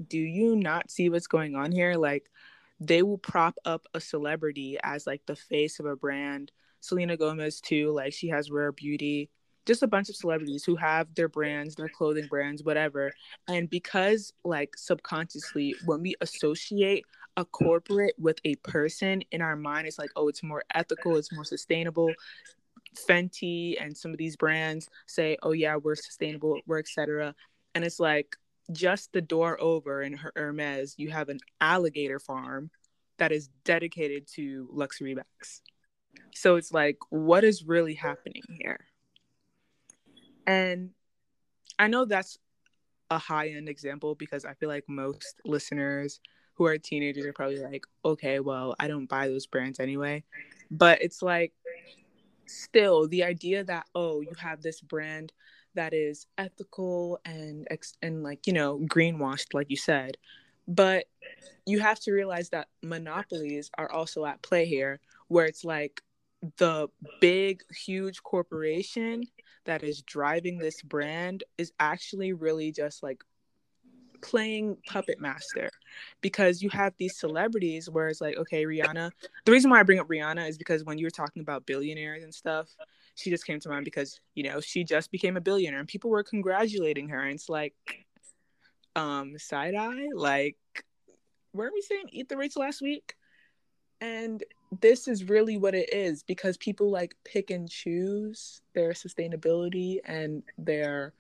do 0.07 0.19
you 0.19 0.57
not 0.57 0.91
see 0.91 1.09
what's 1.09 1.27
going 1.27 1.55
on 1.55 1.73
here? 1.73 1.95
Like, 1.95 2.31
they 2.79 3.03
will 3.03 3.19
prop 3.19 3.57
up 3.65 3.87
a 3.93 4.01
celebrity 4.01 4.79
as 4.83 5.07
like 5.07 5.23
the 5.27 5.37
face 5.37 5.81
of 5.81 5.87
a 5.87 5.97
brand. 5.97 6.51
Selena 6.81 7.17
Gomez, 7.17 7.61
too, 7.61 7.93
like, 7.93 8.13
she 8.13 8.29
has 8.29 8.51
Rare 8.51 8.73
Beauty. 8.73 9.29
Just 9.67 9.83
a 9.83 9.87
bunch 9.87 10.09
of 10.09 10.17
celebrities 10.17 10.65
who 10.65 10.77
have 10.77 11.15
their 11.15 11.29
brands, 11.29 11.75
their 11.75 11.91
clothing 11.91 12.27
brands, 12.27 12.65
whatever. 12.65 13.13
And 13.47 13.69
because, 13.69 14.33
like, 14.43 14.75
subconsciously, 14.77 15.75
when 15.85 16.01
we 16.01 16.15
associate 16.23 17.05
a 17.37 17.45
corporate 17.45 18.15
with 18.19 18.39
a 18.45 18.55
person 18.57 19.23
in 19.31 19.41
our 19.41 19.57
mind 19.57 19.87
it's 19.87 19.99
like 19.99 20.11
oh 20.17 20.29
it's 20.29 20.43
more 20.43 20.63
ethical 20.75 21.17
it's 21.17 21.33
more 21.33 21.45
sustainable 21.45 22.13
fenty 23.09 23.77
and 23.81 23.97
some 23.97 24.11
of 24.11 24.19
these 24.19 24.37
brands 24.37 24.89
say 25.07 25.37
oh 25.43 25.53
yeah 25.53 25.77
we're 25.77 25.95
sustainable 25.95 26.61
we're 26.67 26.79
etc 26.79 27.35
and 27.75 27.85
it's 27.85 28.01
like 28.01 28.37
just 28.73 29.13
the 29.13 29.21
door 29.21 29.61
over 29.61 30.03
in 30.03 30.15
Her- 30.15 30.33
hermes 30.37 30.95
you 30.99 31.11
have 31.11 31.29
an 31.29 31.41
alligator 31.61 32.19
farm 32.19 32.71
that 33.19 33.33
is 33.33 33.49
dedicated 33.65 34.27
to 34.35 34.69
luxury 34.73 35.15
bags 35.15 35.63
so 36.35 36.57
it's 36.57 36.73
like 36.73 36.99
what 37.11 37.45
is 37.45 37.65
really 37.65 37.95
happening 37.95 38.43
here 38.49 38.81
and 40.47 40.91
i 41.79 41.87
know 41.87 42.05
that's 42.05 42.39
a 43.11 43.19
high 43.19 43.49
end 43.49 43.69
example 43.69 44.15
because 44.15 44.45
i 44.45 44.55
feel 44.55 44.69
like 44.69 44.85
most 44.89 45.41
listeners 45.45 46.21
who 46.61 46.67
are 46.67 46.77
teenagers 46.77 47.25
are 47.25 47.33
probably 47.33 47.59
like, 47.59 47.87
okay, 48.05 48.39
well, 48.39 48.75
I 48.79 48.87
don't 48.87 49.09
buy 49.09 49.29
those 49.29 49.47
brands 49.47 49.81
anyway. 49.81 50.25
But 50.71 51.01
it's 51.01 51.23
like, 51.23 51.55
still, 52.45 53.09
the 53.09 53.25
idea 53.25 53.65
that, 53.65 53.87
oh, 53.95 54.21
you 54.21 54.35
have 54.39 54.61
this 54.61 54.83
brand 54.83 55.33
that 55.75 55.95
is 55.95 56.27
ethical 56.39 57.21
and 57.25 57.67
and 58.03 58.23
like 58.23 58.47
you 58.47 58.53
know 58.53 58.79
greenwashed 58.81 59.55
like 59.55 59.71
you 59.71 59.77
said. 59.77 60.17
But 60.67 61.07
you 61.67 61.81
have 61.81 62.01
to 62.01 62.13
realize 62.13 62.51
that 62.51 62.69
monopolies 62.83 63.71
are 63.77 63.91
also 63.91 64.25
at 64.25 64.43
play 64.43 64.67
here 64.67 65.01
where 65.29 65.47
it's 65.47 65.65
like 65.65 66.03
the 66.57 66.89
big 67.21 67.63
huge 67.71 68.23
corporation 68.23 69.25
that 69.65 69.83
is 69.83 70.03
driving 70.03 70.59
this 70.59 70.81
brand 70.83 71.45
is 71.59 71.73
actually 71.79 72.33
really 72.33 72.73
just 72.73 73.03
like 73.03 73.23
playing 74.23 74.77
puppet 74.87 75.21
master. 75.21 75.71
Because 76.21 76.63
you 76.63 76.71
have 76.71 76.95
these 76.99 77.19
celebrities 77.19 77.89
where 77.91 78.09
it's 78.09 78.21
like 78.21 78.37
okay 78.37 78.65
rihanna 78.65 79.11
the 79.45 79.53
reason 79.53 79.71
why 79.71 79.81
i 79.81 79.83
bring 79.83 79.99
up 79.99 80.09
rihanna 80.09 80.49
is 80.49 80.59
because 80.59 80.85
when 80.85 80.99
you 80.99 81.07
were 81.07 81.11
talking 81.11 81.43
about 81.43 81.67
billionaires 81.67 82.23
and 82.23 82.35
stuff 82.35 82.69
she 83.21 83.31
just 83.31 83.47
came 83.47 83.61
to 83.61 83.69
mind 83.69 83.85
because 83.85 84.21
you 84.35 84.43
know 84.43 84.61
she 84.61 84.85
just 84.85 85.11
became 85.11 85.37
a 85.37 85.41
billionaire 85.41 85.79
and 85.79 85.89
people 85.89 86.11
were 86.11 86.23
congratulating 86.23 87.09
her 87.09 87.23
and 87.23 87.35
it's 87.35 87.49
like 87.49 87.75
um 88.97 89.39
side 89.39 89.75
eye 89.75 90.09
like 90.15 90.57
weren't 91.53 91.75
we 91.75 91.83
saying 91.83 92.05
eat 92.11 92.29
the 92.29 92.37
rich 92.37 92.57
last 92.57 92.81
week 92.81 93.15
and 94.01 94.43
this 94.81 95.09
is 95.09 95.29
really 95.29 95.57
what 95.57 95.75
it 95.75 95.93
is 95.93 96.23
because 96.23 96.57
people 96.57 96.91
like 96.91 97.15
pick 97.25 97.51
and 97.51 97.69
choose 97.69 98.63
their 98.75 98.91
sustainability 98.91 99.99
and 100.05 100.43
their 100.59 101.13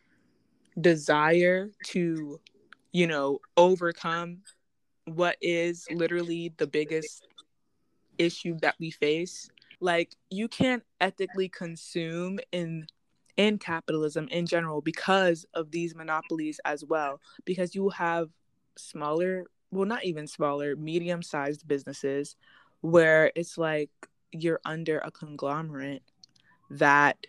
desire 0.81 1.71
to 1.85 2.41
you 2.93 3.07
know, 3.07 3.41
overcome 3.57 4.39
what 5.05 5.37
is 5.41 5.87
literally 5.91 6.53
the 6.57 6.67
biggest 6.67 7.27
issue 8.19 8.57
that 8.61 8.75
we 8.79 8.91
face. 8.91 9.49
Like 9.81 10.15
you 10.31 10.49
can't 10.49 10.83
ethically 11.01 11.49
consume 11.49 12.39
in 12.53 12.87
in 13.37 13.59
capitalism 13.59 14.29
in 14.29 14.45
general 14.47 14.83
because 14.83 15.47
of 15.55 15.71
these 15.71 15.95
monopolies 15.95 16.61
as 16.65 16.85
well 16.85 17.21
because 17.47 17.75
you 17.75 17.89
have 17.89 18.29
smaller 18.77 19.45
well 19.71 19.87
not 19.87 20.05
even 20.05 20.27
smaller 20.27 20.77
medium 20.77 21.23
sized 21.23 21.67
businesses 21.67 22.37
where 22.83 23.33
it's 23.35 23.57
like 23.57 23.91
you're 24.33 24.61
under 24.65 24.99
a 24.99 25.11
conglomerate 25.11 26.03
that 26.71 27.27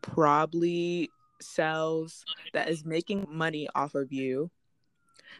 probably 0.00 1.10
sells 1.40 2.24
that 2.52 2.68
is 2.68 2.84
making 2.84 3.26
money 3.30 3.68
off 3.74 3.94
of 3.94 4.12
you. 4.12 4.50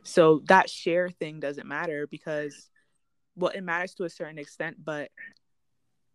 So 0.02 0.42
that 0.46 0.70
share 0.70 1.10
thing 1.10 1.38
doesn't 1.40 1.66
matter 1.66 2.06
because, 2.06 2.70
well, 3.36 3.52
it 3.54 3.62
matters 3.62 3.94
to 3.94 4.04
a 4.04 4.10
certain 4.10 4.38
extent, 4.38 4.76
but 4.82 5.10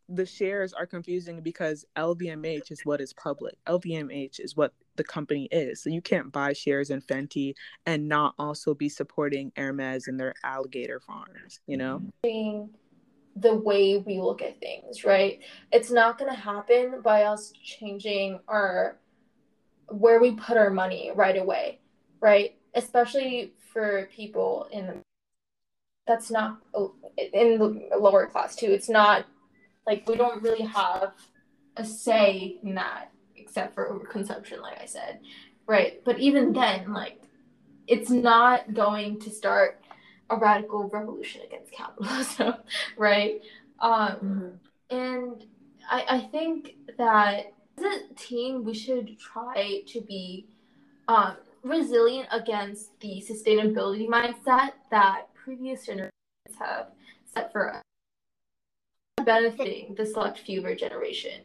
the 0.09 0.25
shares 0.25 0.73
are 0.73 0.85
confusing 0.85 1.41
because 1.41 1.85
LVMH 1.97 2.71
is 2.71 2.81
what 2.85 3.01
is 3.01 3.13
public. 3.13 3.55
LVMH 3.67 4.39
is 4.39 4.55
what 4.55 4.73
the 4.95 5.03
company 5.03 5.47
is. 5.51 5.81
So 5.81 5.89
you 5.89 6.01
can't 6.01 6.31
buy 6.31 6.53
shares 6.53 6.89
in 6.89 7.01
Fenty 7.01 7.53
and 7.85 8.07
not 8.07 8.33
also 8.39 8.73
be 8.73 8.89
supporting 8.89 9.51
Hermes 9.57 10.07
and 10.07 10.19
their 10.19 10.33
alligator 10.43 10.99
farms, 10.99 11.59
you 11.67 11.77
know? 11.77 12.01
The 12.23 13.53
way 13.53 13.97
we 13.97 14.19
look 14.19 14.41
at 14.41 14.59
things, 14.59 15.03
right? 15.03 15.39
It's 15.71 15.91
not 15.91 16.17
going 16.17 16.33
to 16.33 16.39
happen 16.39 17.01
by 17.03 17.23
us 17.23 17.53
changing 17.63 18.39
our 18.47 18.97
where 19.89 20.19
we 20.19 20.31
put 20.31 20.57
our 20.57 20.69
money 20.69 21.11
right 21.13 21.37
away, 21.37 21.79
right? 22.19 22.55
Especially 22.73 23.53
for 23.71 24.09
people 24.13 24.67
in 24.71 25.01
that's 26.07 26.31
not 26.31 26.59
in 27.33 27.59
the 27.59 27.89
lower 27.99 28.25
class 28.25 28.55
too. 28.55 28.67
It's 28.71 28.89
not 28.89 29.25
like 29.87 30.07
we 30.07 30.15
don't 30.15 30.43
really 30.43 30.63
have 30.63 31.13
a 31.77 31.85
say 31.85 32.59
in 32.61 32.75
that 32.75 33.11
except 33.35 33.73
for 33.73 33.89
overconsumption, 33.89 34.61
like 34.61 34.79
I 34.81 34.85
said, 34.85 35.19
right? 35.65 36.03
But 36.03 36.19
even 36.19 36.53
then, 36.53 36.93
like 36.93 37.21
it's 37.87 38.09
not 38.09 38.73
going 38.73 39.19
to 39.21 39.29
start 39.29 39.81
a 40.29 40.35
radical 40.35 40.89
revolution 40.89 41.41
against 41.45 41.71
capitalism, 41.71 42.55
right? 42.97 43.41
Um, 43.79 44.11
mm-hmm. 44.91 44.95
And 44.95 45.45
I, 45.89 46.05
I 46.09 46.19
think 46.31 46.75
that 46.97 47.53
as 47.77 47.83
a 47.83 48.13
team, 48.15 48.63
we 48.65 48.73
should 48.73 49.17
try 49.19 49.81
to 49.87 50.01
be 50.01 50.47
um, 51.07 51.37
resilient 51.63 52.27
against 52.31 52.99
the 52.99 53.23
sustainability 53.29 54.07
mindset 54.07 54.71
that 54.91 55.27
previous 55.33 55.85
generations 55.85 56.11
have 56.59 56.87
set 57.33 57.51
for 57.51 57.73
us, 57.73 57.81
benefiting 59.27 59.93
the 59.95 60.05
select 60.05 60.39
few 60.39 60.59
of 60.59 60.65
our 60.65 60.73
generation. 60.73 61.41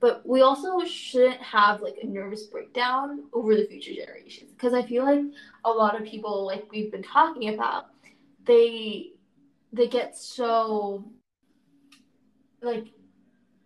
But 0.00 0.26
we 0.26 0.42
also 0.42 0.84
shouldn't 0.84 1.40
have 1.40 1.80
like 1.80 1.96
a 2.02 2.06
nervous 2.06 2.42
breakdown 2.44 3.24
over 3.32 3.56
the 3.56 3.64
future 3.64 3.94
generations 3.94 4.52
because 4.52 4.74
I 4.74 4.82
feel 4.82 5.04
like 5.04 5.24
a 5.64 5.70
lot 5.70 5.98
of 5.98 6.06
people, 6.06 6.44
like 6.44 6.70
we've 6.70 6.92
been 6.92 7.02
talking 7.02 7.54
about, 7.54 7.86
they 8.44 9.12
they 9.72 9.88
get 9.88 10.14
so 10.16 11.04
like 12.60 12.88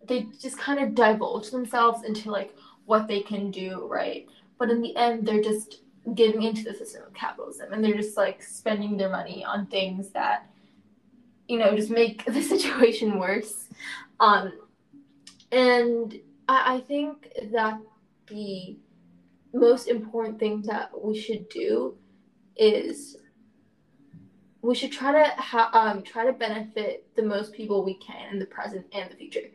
they 0.06 0.28
just 0.40 0.58
kind 0.58 0.78
of 0.78 0.94
divulge 0.94 1.50
themselves 1.50 2.04
into 2.04 2.30
like 2.30 2.54
what 2.84 3.08
they 3.08 3.20
can 3.20 3.50
do, 3.50 3.88
right? 3.90 4.28
But 4.58 4.70
in 4.70 4.80
the 4.80 4.94
end, 4.96 5.26
they're 5.26 5.42
just 5.42 5.80
getting 6.14 6.42
into 6.42 6.62
the 6.62 6.72
system 6.72 7.02
of 7.04 7.12
capitalism 7.14 7.72
and 7.72 7.82
they're 7.82 7.96
just 7.96 8.16
like 8.16 8.40
spending 8.40 8.96
their 8.96 9.10
money 9.10 9.44
on 9.44 9.66
things 9.66 10.10
that 10.10 10.48
you 11.48 11.58
know 11.58 11.74
just 11.76 11.90
make 11.90 12.24
the 12.32 12.42
situation 12.42 13.18
worse 13.18 13.68
um 14.20 14.52
and 15.52 16.18
I, 16.48 16.76
I 16.76 16.80
think 16.80 17.28
that 17.52 17.80
the 18.28 18.76
most 19.52 19.88
important 19.88 20.38
thing 20.38 20.62
that 20.62 20.90
we 21.00 21.18
should 21.18 21.48
do 21.48 21.96
is 22.56 23.16
we 24.62 24.74
should 24.74 24.92
try 24.92 25.12
to 25.12 25.30
ha- 25.40 25.70
um, 25.72 26.02
try 26.02 26.26
to 26.26 26.32
benefit 26.32 27.06
the 27.14 27.22
most 27.22 27.52
people 27.52 27.84
we 27.84 27.94
can 27.94 28.32
in 28.32 28.38
the 28.38 28.46
present 28.46 28.84
and 28.92 29.10
the 29.10 29.16
future, 29.16 29.48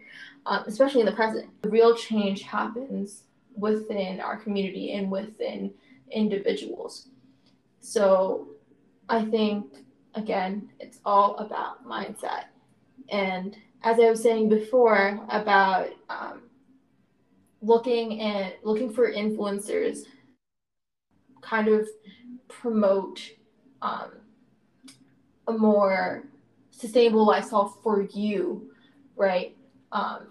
um, 0.46 0.64
especially 0.68 1.02
in 1.02 1.06
the 1.06 1.12
present. 1.12 1.50
The 1.64 1.70
real 1.70 1.96
change 1.96 2.44
happens 2.44 3.24
within 3.56 4.22
our 4.22 4.38
community 4.38 4.94
and 4.94 5.12
within 5.12 5.74
individuals. 6.12 7.10
So 7.82 8.48
I 9.10 9.26
think, 9.26 9.66
again, 10.16 10.70
it's 10.80 11.00
all 11.06 11.38
about 11.38 11.86
mindset. 11.86 12.46
And 13.10 13.58
as 13.84 14.00
I 14.00 14.10
was 14.10 14.22
saying 14.22 14.50
before 14.50 15.20
about 15.30 15.90
um, 16.10 16.44
looking 17.62 18.20
and 18.20 18.54
looking 18.64 18.92
for 18.92 19.12
influencers, 19.12 20.06
kind 21.42 21.68
of 21.68 21.88
promote 22.48 23.22
um, 23.82 24.12
a 25.48 25.52
more 25.52 26.24
sustainable 26.70 27.26
lifestyle 27.26 27.70
for 27.84 28.04
you, 28.04 28.72
right? 29.16 29.56
Um, 29.92 30.30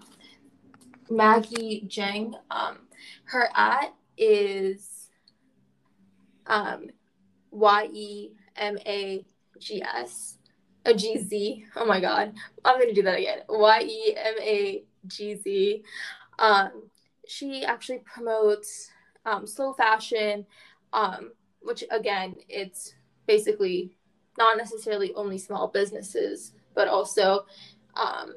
Maggie 1.09 1.85
Jiang, 1.87 2.33
um, 2.49 2.79
her 3.25 3.49
at 3.55 3.93
is 4.17 5.09
um, 6.47 6.87
Y 7.51 7.89
E 7.91 8.29
M 8.55 8.77
A 8.85 9.25
G 9.61 9.81
S, 9.81 10.37
a 10.85 10.93
G 10.93 11.17
Z. 11.17 11.65
Oh 11.75 11.85
my 11.85 12.01
God, 12.01 12.33
I'm 12.65 12.79
gonna 12.79 12.93
do 12.93 13.03
that 13.03 13.19
again. 13.19 13.39
Y 13.47 13.81
E 13.81 14.15
M 14.17 14.35
A 14.39 14.83
G 15.07 15.35
Z. 15.35 15.83
Um, 16.39 16.89
she 17.27 17.63
actually 17.63 17.99
promotes 17.99 18.89
um, 19.25 19.45
slow 19.45 19.73
fashion, 19.73 20.45
um, 20.91 21.31
which 21.61 21.83
again, 21.91 22.35
it's 22.49 22.95
basically 23.27 23.95
not 24.37 24.57
necessarily 24.57 25.13
only 25.15 25.37
small 25.37 25.67
businesses, 25.67 26.53
but 26.73 26.87
also 26.87 27.45
um, 27.95 28.35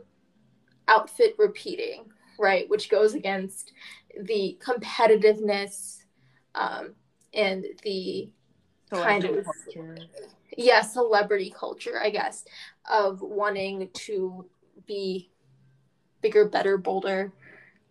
outfit 0.89 1.35
repeating, 1.39 2.05
right? 2.39 2.69
Which 2.69 2.91
goes 2.91 3.15
against 3.15 3.73
the 4.21 4.59
competitiveness 4.63 6.05
um, 6.55 6.95
and 7.33 7.65
the 7.83 8.29
kind 8.91 9.25
of 9.25 9.45
culture. 9.45 9.97
Yeah 10.57 10.81
celebrity 10.81 11.53
culture 11.57 12.01
i 12.03 12.11
guess 12.11 12.45
of 12.91 13.21
wanting 13.21 13.89
to 13.93 14.49
be 14.87 15.31
bigger 16.21 16.49
better 16.49 16.77
bolder 16.79 17.33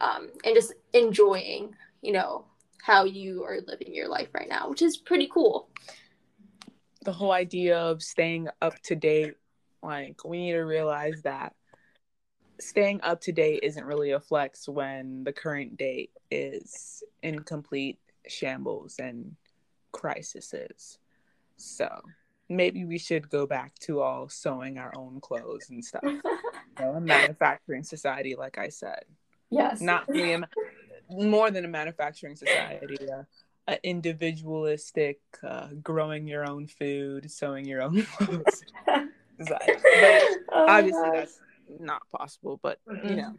um, 0.01 0.29
and 0.43 0.55
just 0.55 0.73
enjoying 0.93 1.75
you 2.01 2.11
know 2.11 2.45
how 2.81 3.05
you 3.05 3.43
are 3.43 3.59
living 3.67 3.93
your 3.93 4.09
life 4.09 4.27
right 4.33 4.49
now 4.49 4.69
which 4.69 4.81
is 4.81 4.97
pretty 4.97 5.29
cool. 5.33 5.69
The 7.05 7.13
whole 7.13 7.31
idea 7.31 7.77
of 7.77 8.03
staying 8.03 8.49
up 8.61 8.79
to 8.83 8.95
date 8.95 9.35
like 9.81 10.23
we 10.25 10.39
need 10.39 10.51
to 10.53 10.61
realize 10.61 11.21
that 11.23 11.53
staying 12.59 13.01
up 13.03 13.21
to 13.21 13.31
date 13.31 13.59
isn't 13.63 13.85
really 13.85 14.11
a 14.11 14.19
flex 14.19 14.67
when 14.67 15.23
the 15.23 15.33
current 15.33 15.77
date 15.77 16.11
is 16.31 17.03
in 17.21 17.39
complete 17.39 17.99
shambles 18.27 18.99
and 18.99 19.35
crises. 19.91 20.97
So 21.57 21.89
maybe 22.55 22.85
we 22.85 22.97
should 22.97 23.29
go 23.29 23.45
back 23.45 23.73
to 23.79 24.01
all 24.01 24.29
sewing 24.29 24.77
our 24.77 24.93
own 24.95 25.19
clothes 25.21 25.69
and 25.69 25.83
stuff. 25.83 26.01
you 26.03 26.21
know, 26.79 26.93
a 26.93 27.01
manufacturing 27.01 27.83
society, 27.83 28.35
like 28.35 28.57
I 28.57 28.69
said. 28.69 29.03
Yes. 29.49 29.81
Not 29.81 30.07
really 30.07 30.43
more 31.09 31.51
than 31.51 31.65
a 31.65 31.67
manufacturing 31.67 32.35
society, 32.35 32.97
uh, 33.09 33.23
an 33.67 33.77
individualistic, 33.83 35.19
uh, 35.43 35.67
growing 35.81 36.27
your 36.27 36.47
own 36.49 36.67
food, 36.67 37.29
sewing 37.29 37.65
your 37.65 37.81
own 37.81 38.03
clothes. 38.17 38.63
but 38.85 39.69
oh 40.51 40.65
obviously, 40.67 41.09
that's 41.13 41.39
not 41.79 42.01
possible. 42.09 42.59
But 42.61 42.79
mm-hmm. 42.89 43.07
you 43.07 43.15
know, 43.15 43.35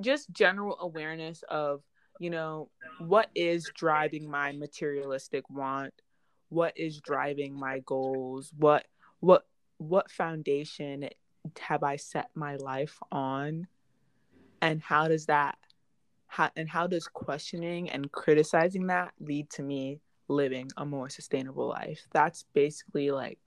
just 0.00 0.30
general 0.30 0.76
awareness 0.80 1.42
of 1.48 1.82
you 2.18 2.30
know 2.30 2.68
what 2.98 3.30
is 3.34 3.70
driving 3.74 4.30
my 4.30 4.52
materialistic 4.52 5.48
want 5.50 5.94
what 6.50 6.76
is 6.76 7.00
driving 7.00 7.58
my 7.58 7.78
goals? 7.86 8.52
What 8.58 8.86
what 9.20 9.46
what 9.78 10.10
foundation 10.10 11.08
have 11.58 11.82
i 11.82 11.96
set 11.96 12.28
my 12.34 12.56
life 12.56 12.98
on? 13.10 13.66
And 14.60 14.82
how 14.82 15.08
does 15.08 15.26
that 15.26 15.56
how, 16.26 16.50
and 16.54 16.68
how 16.68 16.86
does 16.86 17.08
questioning 17.08 17.90
and 17.90 18.12
criticizing 18.12 18.86
that 18.88 19.12
lead 19.18 19.48
to 19.50 19.62
me 19.62 20.00
living 20.28 20.70
a 20.76 20.84
more 20.84 21.08
sustainable 21.08 21.66
life? 21.68 22.06
That's 22.12 22.44
basically 22.52 23.10
like 23.10 23.38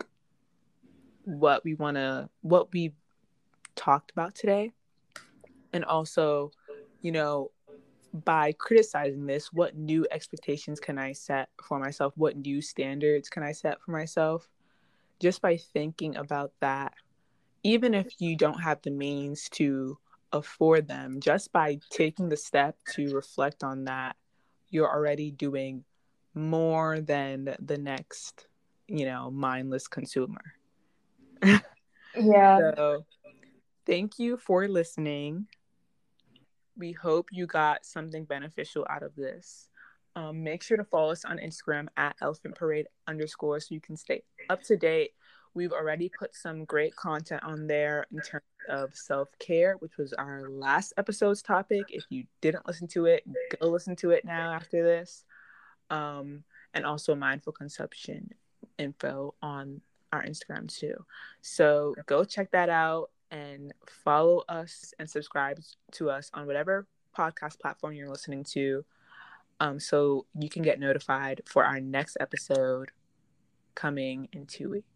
what 1.24 1.64
we 1.64 1.76
want 1.76 1.98
to 1.98 2.30
what 2.42 2.74
we 2.74 2.94
talked 3.76 4.12
about 4.12 4.34
today. 4.34 4.72
And 5.72 5.86
also 5.86 6.52
you 7.02 7.12
know 7.12 7.52
by 8.14 8.54
criticizing 8.54 9.26
this, 9.26 9.52
what 9.52 9.76
new 9.76 10.06
expectations 10.12 10.80
can 10.80 11.00
I 11.00 11.14
set 11.14 11.50
for 11.64 11.80
myself? 11.80 12.14
What 12.16 12.38
new 12.38 12.62
standards 12.62 13.30
can 13.30 13.42
I 13.44 13.52
set 13.52 13.82
for 13.82 13.92
myself? 13.92 14.48
Just 15.20 15.42
by 15.42 15.58
thinking 15.58 16.16
about 16.16 16.52
that, 16.62 16.94
even 17.64 17.94
if 17.94 18.08
you 18.20 18.36
don't 18.36 18.62
have 18.62 18.82
the 18.84 18.92
means 18.92 19.50
to 19.54 19.98
afford 20.32 20.88
them, 20.88 21.20
just 21.20 21.52
by 21.52 21.80
taking 21.90 22.30
the 22.30 22.38
step 22.38 22.78
to 22.94 23.14
reflect 23.16 23.64
on 23.64 23.86
that, 23.86 24.16
you're 24.70 24.90
already 24.90 25.32
doing 25.32 25.84
more 26.36 27.00
than 27.02 27.56
the 27.60 27.78
next, 27.78 28.48
you 28.88 29.06
know, 29.06 29.32
mindless 29.32 29.88
consumer. 29.88 30.54
yeah. 32.16 32.58
So, 32.58 33.06
thank 33.86 34.20
you 34.20 34.38
for 34.38 34.68
listening 34.68 35.48
we 36.78 36.92
hope 36.92 37.30
you 37.32 37.46
got 37.46 37.86
something 37.86 38.26
beneficial 38.26 38.86
out 38.90 39.04
of 39.04 39.16
this. 39.16 39.70
Um, 40.16 40.44
make 40.44 40.62
sure 40.62 40.78
to 40.78 40.84
follow 40.84 41.12
us 41.12 41.26
on 41.26 41.38
Instagram 41.38 41.88
at 41.98 42.16
elephant 42.22 42.56
parade 42.56 42.88
underscore 43.08 43.60
so 43.60 43.74
you 43.74 43.82
can 43.82 43.98
stay 43.98 44.24
up 44.50 44.62
to 44.64 44.78
date. 44.78 45.12
We've 45.56 45.72
already 45.72 46.10
put 46.10 46.36
some 46.36 46.66
great 46.66 46.96
content 46.96 47.44
on 47.44 47.68
there 47.68 48.06
in 48.12 48.22
terms 48.22 48.44
of 48.70 48.96
self 48.96 49.30
care, 49.40 49.76
which 49.80 49.98
was 49.98 50.14
our 50.14 50.50
last 50.50 50.94
episode's 50.98 51.42
topic. 51.42 51.86
If 51.90 52.06
you 52.10 52.26
didn't 52.42 52.68
listen 52.68 52.88
to 52.90 53.06
it, 53.06 53.24
go 53.60 53.68
listen 53.68 53.96
to 53.98 54.12
it 54.12 54.26
now 54.26 54.52
after 54.54 54.84
this. 54.84 55.26
Um, 55.90 56.44
and 56.74 56.86
also 56.86 57.14
mindful 57.14 57.54
consumption 57.54 58.32
info 58.80 59.36
on 59.42 59.82
our 60.12 60.24
Instagram 60.24 60.68
too. 60.68 61.06
So 61.42 61.96
go 62.06 62.24
check 62.24 62.52
that 62.52 62.70
out 62.70 63.10
and 63.34 63.74
follow 64.06 64.44
us 64.48 64.94
and 65.00 65.10
subscribe 65.10 65.60
to 65.92 66.10
us 66.10 66.30
on 66.34 66.46
whatever 66.46 66.88
podcast 67.18 67.60
platform 67.60 67.94
you're 67.94 68.10
listening 68.10 68.44
to 68.44 68.86
um, 69.60 69.80
so 69.80 70.26
you 70.40 70.50
can 70.50 70.62
get 70.62 70.80
notified 70.80 71.42
for 71.46 71.66
our 71.66 71.82
next 71.82 72.16
episode 72.20 72.92
coming 73.76 74.28
in 74.32 74.46
two 74.46 74.70
weeks. 74.70 74.88